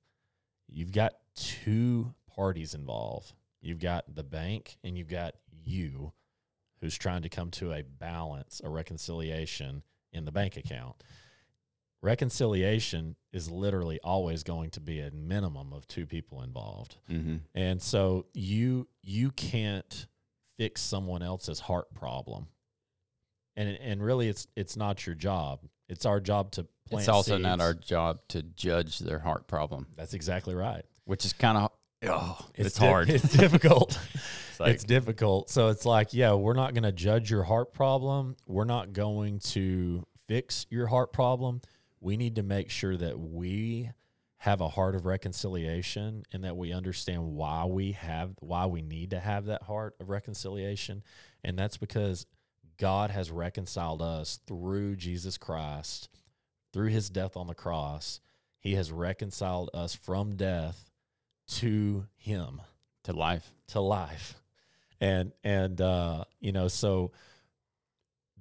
you've 0.68 0.92
got 0.92 1.14
two 1.36 2.14
parties 2.36 2.76
involved. 2.76 3.34
You've 3.60 3.80
got 3.80 4.14
the 4.14 4.24
bank 4.24 4.78
and 4.84 4.96
you've 4.96 5.08
got 5.08 5.34
you 5.50 6.14
who's 6.82 6.98
trying 6.98 7.22
to 7.24 7.30
come 7.30 7.52
to 7.52 7.74
a 7.74 7.84
balance, 7.84 8.62
a 8.64 8.70
reconciliation 8.70 9.84
in 10.12 10.26
the 10.26 10.32
bank 10.32 10.58
account. 10.58 10.96
Reconciliation 12.02 13.16
is 13.34 13.50
literally 13.50 14.00
always 14.04 14.44
going 14.44 14.70
to 14.72 14.80
be 14.80 15.00
a 15.00 15.10
minimum 15.12 15.74
of 15.74 15.88
two 15.88 16.06
people 16.06 16.42
involved. 16.42 16.98
Mm-hmm. 17.10 17.38
And 17.56 17.82
so 17.82 18.28
you 18.34 18.88
you 19.02 19.32
can't 19.32 20.08
fix 20.58 20.82
someone 20.82 21.24
else's 21.24 21.62
heart 21.62 21.94
problem. 21.94 22.48
And 23.56 23.70
and 23.82 24.04
really 24.04 24.30
it's 24.30 24.48
it's 24.56 24.78
not 24.78 25.06
your 25.08 25.16
job. 25.16 25.62
It's 25.90 26.06
our 26.06 26.20
job 26.20 26.52
to 26.52 26.68
plant 26.88 27.02
It's 27.02 27.10
also 27.10 27.38
not 27.38 27.62
our 27.62 27.74
job 27.74 28.20
to 28.30 28.44
judge 28.44 29.00
their 29.00 29.20
heart 29.20 29.48
problem, 29.48 29.88
That's 29.96 30.14
exactly 30.14 30.54
right. 30.54 30.86
which 31.06 31.26
is 31.26 31.34
kind 31.34 31.58
of 31.58 31.72
oh, 32.10 32.38
it's, 32.56 32.78
di- 32.78 32.86
hard. 32.88 33.10
It's 33.10 33.30
difficult. 33.30 34.00
It's 34.50 34.60
like- 34.60 34.74
it's 34.74 34.84
difficult. 34.84 35.52
So 35.52 35.68
it's 35.68 35.86
like, 35.86 36.16
yeah, 36.16 36.34
we're 36.34 36.56
not 36.56 36.74
going 36.74 36.82
to 36.82 36.92
judge 36.92 37.30
your 37.30 37.44
heart 37.44 37.74
problem. 37.76 38.36
We're 38.48 38.66
not 38.66 38.92
going 38.92 39.38
to 39.52 40.04
fix 40.28 40.66
your 40.72 40.88
heart 40.88 41.14
problem. 41.14 41.62
We 42.02 42.18
need 42.18 42.38
to 42.38 42.44
make 42.44 42.72
sure 42.72 42.98
that 42.98 43.20
we 43.20 43.92
have 44.38 44.60
a 44.60 44.70
heart 44.70 44.96
of 44.96 45.06
reconciliation 45.06 46.24
and 46.34 46.44
that 46.44 46.58
we 46.58 46.74
understand 46.74 47.24
why 47.34 47.66
we 47.66 47.92
have 47.92 48.32
why 48.40 48.66
we 48.66 48.82
need 48.82 49.12
to 49.12 49.20
have 49.20 49.46
that 49.46 49.62
heart 49.62 49.96
of 50.00 50.10
reconciliation. 50.10 51.04
And 51.44 51.56
that's 51.58 51.78
because 51.78 52.26
God 52.80 53.12
has 53.12 53.30
reconciled 53.30 54.02
us 54.02 54.40
through 54.48 54.96
Jesus 54.96 55.38
Christ, 55.38 56.10
through 56.74 56.90
his 56.90 57.12
death 57.12 57.38
on 57.38 57.46
the 57.46 57.54
cross. 57.56 58.22
He 58.60 58.74
has 58.74 58.92
reconciled 58.92 59.70
us 59.74 59.94
from 59.94 60.36
death 60.36 60.90
to 61.48 62.06
him 62.18 62.62
to 63.04 63.14
life. 63.14 63.52
to 63.68 63.80
life 63.80 64.36
and 65.00 65.32
and 65.44 65.80
uh 65.82 66.24
you 66.40 66.52
know 66.52 66.68
so 66.68 67.12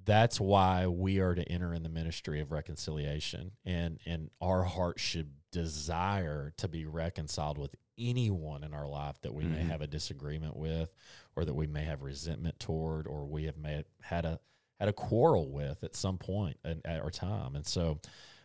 that's 0.05 0.39
why 0.39 0.87
we 0.87 1.19
are 1.19 1.35
to 1.35 1.43
enter 1.51 1.73
in 1.73 1.83
the 1.83 1.89
ministry 1.89 2.39
of 2.39 2.51
reconciliation 2.51 3.51
and 3.65 3.99
and 4.05 4.29
our 4.41 4.63
heart 4.63 4.99
should 4.99 5.31
desire 5.51 6.53
to 6.57 6.67
be 6.67 6.85
reconciled 6.85 7.57
with 7.57 7.75
anyone 7.97 8.63
in 8.63 8.73
our 8.73 8.87
life 8.87 9.19
that 9.21 9.33
we 9.33 9.43
may 9.43 9.59
Mhm. 9.63 9.67
have 9.69 9.81
a 9.81 9.87
disagreement 9.87 10.55
with 10.55 10.93
or 11.35 11.45
that 11.45 11.53
we 11.53 11.67
may 11.67 11.83
have 11.83 12.01
resentment 12.03 12.59
toward 12.59 13.07
or 13.07 13.25
we 13.25 13.45
have 13.45 13.57
made 13.57 13.85
had 14.01 14.25
a 14.25 14.39
had 14.79 14.87
a 14.89 14.93
quarrel 14.93 15.49
with 15.49 15.83
at 15.83 15.95
some 15.95 16.17
point 16.17 16.57
in, 16.63 16.81
at 16.85 17.01
our 17.01 17.09
time 17.11 17.55
and 17.55 17.65
so 17.65 17.99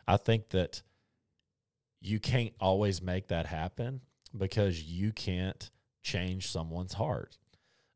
i 0.08 0.16
think 0.16 0.48
that 0.50 0.82
you 2.00 2.18
can't 2.18 2.54
always 2.60 3.00
make 3.02 3.28
that 3.28 3.46
happen 3.46 4.00
because 4.36 4.82
you 4.82 5.12
can't 5.12 5.70
change 6.02 6.48
someone's 6.48 6.94
heart. 6.94 7.38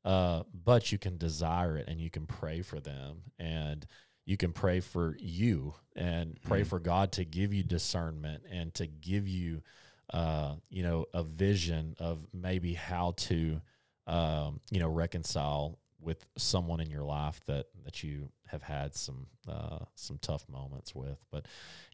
Uh, 0.04 0.44
but 0.54 0.92
you 0.92 0.98
can 0.98 1.16
desire 1.18 1.76
it 1.76 1.88
and 1.88 2.00
you 2.00 2.10
can 2.10 2.26
pray 2.26 2.62
for 2.62 2.78
them 2.78 3.22
and 3.40 3.84
you 4.24 4.36
can 4.36 4.52
pray 4.52 4.78
for 4.78 5.16
you 5.18 5.74
and 5.96 6.40
pray 6.42 6.62
Mhm. 6.62 6.66
for 6.68 6.78
God 6.78 7.10
to 7.12 7.24
give 7.24 7.52
you 7.52 7.64
discernment 7.64 8.44
and 8.48 8.72
to 8.74 8.86
give 8.86 9.26
you, 9.26 9.62
uh, 10.10 10.56
you 10.68 10.84
know, 10.84 11.06
a 11.12 11.24
vision 11.24 11.96
of 11.98 12.26
maybe 12.32 12.74
how 12.74 13.12
to, 13.16 13.60
um, 14.06 14.60
you 14.70 14.78
know, 14.78 14.88
reconcile 14.88 15.78
with 15.98 16.24
someone 16.36 16.78
in 16.80 16.88
your 16.90 17.02
life 17.02 17.40
that 17.46 17.66
that 17.84 18.04
you 18.04 18.30
have 18.46 18.62
had 18.62 18.94
some 18.94 19.26
uh, 19.48 19.80
some 19.96 20.18
tough 20.18 20.48
moments 20.48 20.94
with. 20.94 21.18
But 21.32 21.46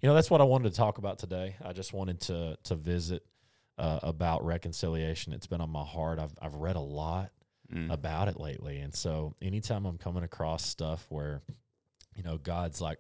you 0.03 0.09
know, 0.09 0.15
that's 0.15 0.31
what 0.31 0.43
I 0.43 0.45
wanted 0.45 0.71
to 0.71 0.77
talk 0.77 0.99
about 0.99 1.19
today. 1.19 1.57
I 1.65 1.73
just 1.73 1.95
wanted 1.95 2.21
to 2.23 2.59
to 2.65 2.75
visit 2.75 3.25
uh, 3.79 4.01
about 4.03 4.45
reconciliation. 4.45 5.33
It's 5.33 5.47
been 5.47 5.61
on 5.61 5.71
my 5.71 5.85
heart. 5.85 6.19
I've 6.19 6.35
I've 6.41 6.55
read 6.55 6.77
a 6.77 6.81
lot 6.81 7.31
Mm. 7.73 7.91
about 7.91 8.29
it 8.29 8.39
lately, 8.39 8.81
and 8.81 8.95
so 8.95 9.35
anytime 9.41 9.87
I'm 9.87 9.97
coming 9.97 10.23
across 10.25 10.63
stuff 10.67 11.07
where, 11.09 11.41
you 12.15 12.23
know, 12.23 12.37
God's 12.37 12.83
like, 12.83 12.99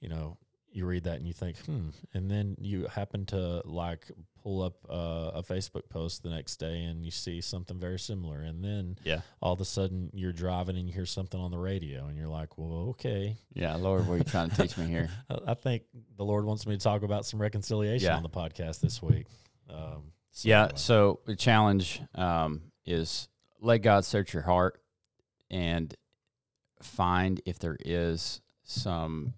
you 0.00 0.08
know, 0.08 0.38
you 0.72 0.86
read 0.86 1.04
that 1.04 1.16
and 1.18 1.26
you 1.26 1.34
think, 1.34 1.58
hmm, 1.58 1.88
and 2.14 2.30
then 2.30 2.56
you 2.58 2.86
happen 2.86 3.26
to 3.26 3.60
like 3.66 4.10
pull 4.42 4.62
up 4.62 4.76
uh, 4.88 5.32
a 5.34 5.42
Facebook 5.42 5.90
post 5.90 6.22
the 6.22 6.30
next 6.30 6.56
day 6.56 6.84
and 6.84 7.04
you 7.04 7.10
see 7.10 7.42
something 7.42 7.78
very 7.78 7.98
similar, 7.98 8.40
and 8.40 8.64
then 8.64 8.96
Yeah. 9.04 9.20
all 9.42 9.52
of 9.52 9.60
a 9.60 9.66
sudden 9.66 10.08
you're 10.14 10.32
driving 10.32 10.78
and 10.78 10.86
you 10.88 10.94
hear 10.94 11.04
something 11.04 11.38
on 11.38 11.50
the 11.50 11.58
radio, 11.58 12.06
and 12.06 12.16
you're 12.16 12.26
like, 12.28 12.56
well, 12.56 12.88
okay, 12.96 13.36
Yeah, 13.52 13.74
Lord, 13.76 14.06
what 14.08 14.14
are 14.14 14.18
you 14.18 14.24
trying 14.24 14.48
to 14.48 14.56
teach 14.62 14.78
me 14.78 14.86
here? 14.86 15.10
I 15.46 15.52
think 15.52 15.82
the 16.16 16.24
Lord 16.24 16.46
wants 16.46 16.66
me 16.66 16.74
to 16.74 16.82
talk 16.82 17.02
about 17.02 17.26
some 17.26 17.38
reconciliation 17.38 18.06
Yeah. 18.06 18.16
on 18.16 18.22
the 18.22 18.30
podcast 18.30 18.80
this 18.80 19.02
week. 19.02 19.26
Um, 19.68 20.12
so 20.30 20.48
yeah. 20.48 20.64
anyway. 20.64 20.76
So 20.76 21.20
the 21.24 21.36
challenge 21.36 22.02
um, 22.14 22.62
is 22.84 23.28
let 23.60 23.78
God 23.78 24.04
search 24.04 24.34
your 24.34 24.42
heart 24.42 24.80
and 25.50 25.94
find 26.82 27.40
if 27.46 27.58
there 27.58 27.76
is 27.80 28.40
some, 28.62 29.34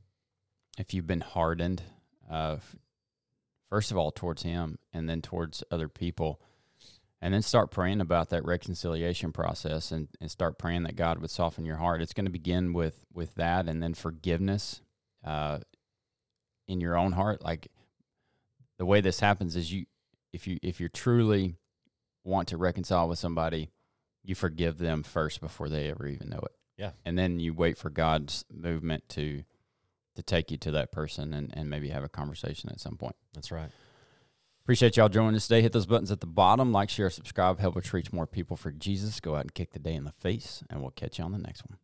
if 0.78 0.92
you've 0.92 1.06
been 1.06 1.20
hardened, 1.20 1.82
uh, 2.30 2.56
first 3.68 3.90
of 3.90 3.96
all 3.96 4.10
towards 4.10 4.42
Him 4.42 4.78
and 4.92 5.08
then 5.08 5.22
towards 5.22 5.62
other 5.70 5.88
people. 5.88 6.40
And 7.20 7.34
then 7.34 7.42
start 7.42 7.72
praying 7.72 8.00
about 8.00 8.30
that 8.30 8.44
reconciliation 8.44 9.32
process 9.32 9.90
and, 9.90 10.06
and 10.20 10.30
start 10.30 10.56
praying 10.56 10.84
that 10.84 10.94
God 10.94 11.18
would 11.18 11.30
soften 11.30 11.64
your 11.64 11.78
heart. 11.78 12.00
It's 12.00 12.12
going 12.12 12.26
to 12.26 12.30
begin 12.30 12.72
with 12.72 13.04
with 13.12 13.34
that 13.34 13.66
and 13.68 13.82
then 13.82 13.94
forgiveness 13.94 14.82
uh, 15.24 15.58
in 16.68 16.80
your 16.80 16.96
own 16.96 17.10
heart. 17.10 17.42
Like 17.42 17.72
the 18.78 18.86
way 18.86 19.00
this 19.00 19.18
happens 19.18 19.56
is 19.56 19.72
you 19.72 19.86
if 20.38 20.46
you 20.46 20.58
if 20.62 20.80
you 20.80 20.88
truly 20.88 21.56
want 22.24 22.48
to 22.48 22.56
reconcile 22.56 23.08
with 23.08 23.18
somebody, 23.18 23.70
you 24.22 24.36
forgive 24.36 24.78
them 24.78 25.02
first 25.02 25.40
before 25.40 25.68
they 25.68 25.90
ever 25.90 26.06
even 26.06 26.28
know 26.28 26.38
it. 26.38 26.52
Yeah. 26.76 26.90
And 27.04 27.18
then 27.18 27.40
you 27.40 27.52
wait 27.52 27.76
for 27.76 27.90
God's 27.90 28.44
movement 28.52 29.08
to 29.10 29.42
to 30.14 30.22
take 30.22 30.50
you 30.50 30.56
to 30.58 30.70
that 30.72 30.92
person 30.92 31.34
and, 31.34 31.52
and 31.56 31.68
maybe 31.68 31.88
have 31.88 32.04
a 32.04 32.08
conversation 32.08 32.70
at 32.70 32.80
some 32.80 32.96
point. 32.96 33.16
that's 33.34 33.50
right. 33.50 33.70
Appreciate 34.62 34.96
y'all 34.96 35.08
joining 35.08 35.34
us 35.34 35.48
today. 35.48 35.62
Hit 35.62 35.72
those 35.72 35.86
buttons 35.86 36.12
at 36.12 36.20
the 36.20 36.26
bottom. 36.26 36.72
Like, 36.72 36.90
share, 36.90 37.08
subscribe. 37.08 37.58
Help 37.58 37.76
us 37.76 37.92
reach 37.94 38.12
more 38.12 38.26
people 38.26 38.54
for 38.54 38.70
Jesus. 38.70 39.18
Go 39.18 39.34
out 39.34 39.42
and 39.42 39.54
kick 39.54 39.72
the 39.72 39.78
day 39.78 39.94
in 39.94 40.04
the 40.04 40.12
face, 40.12 40.62
and 40.68 40.82
we'll 40.82 40.90
catch 40.90 41.18
you 41.18 41.24
on 41.24 41.32
the 41.32 41.38
next 41.38 41.62
one. 41.66 41.78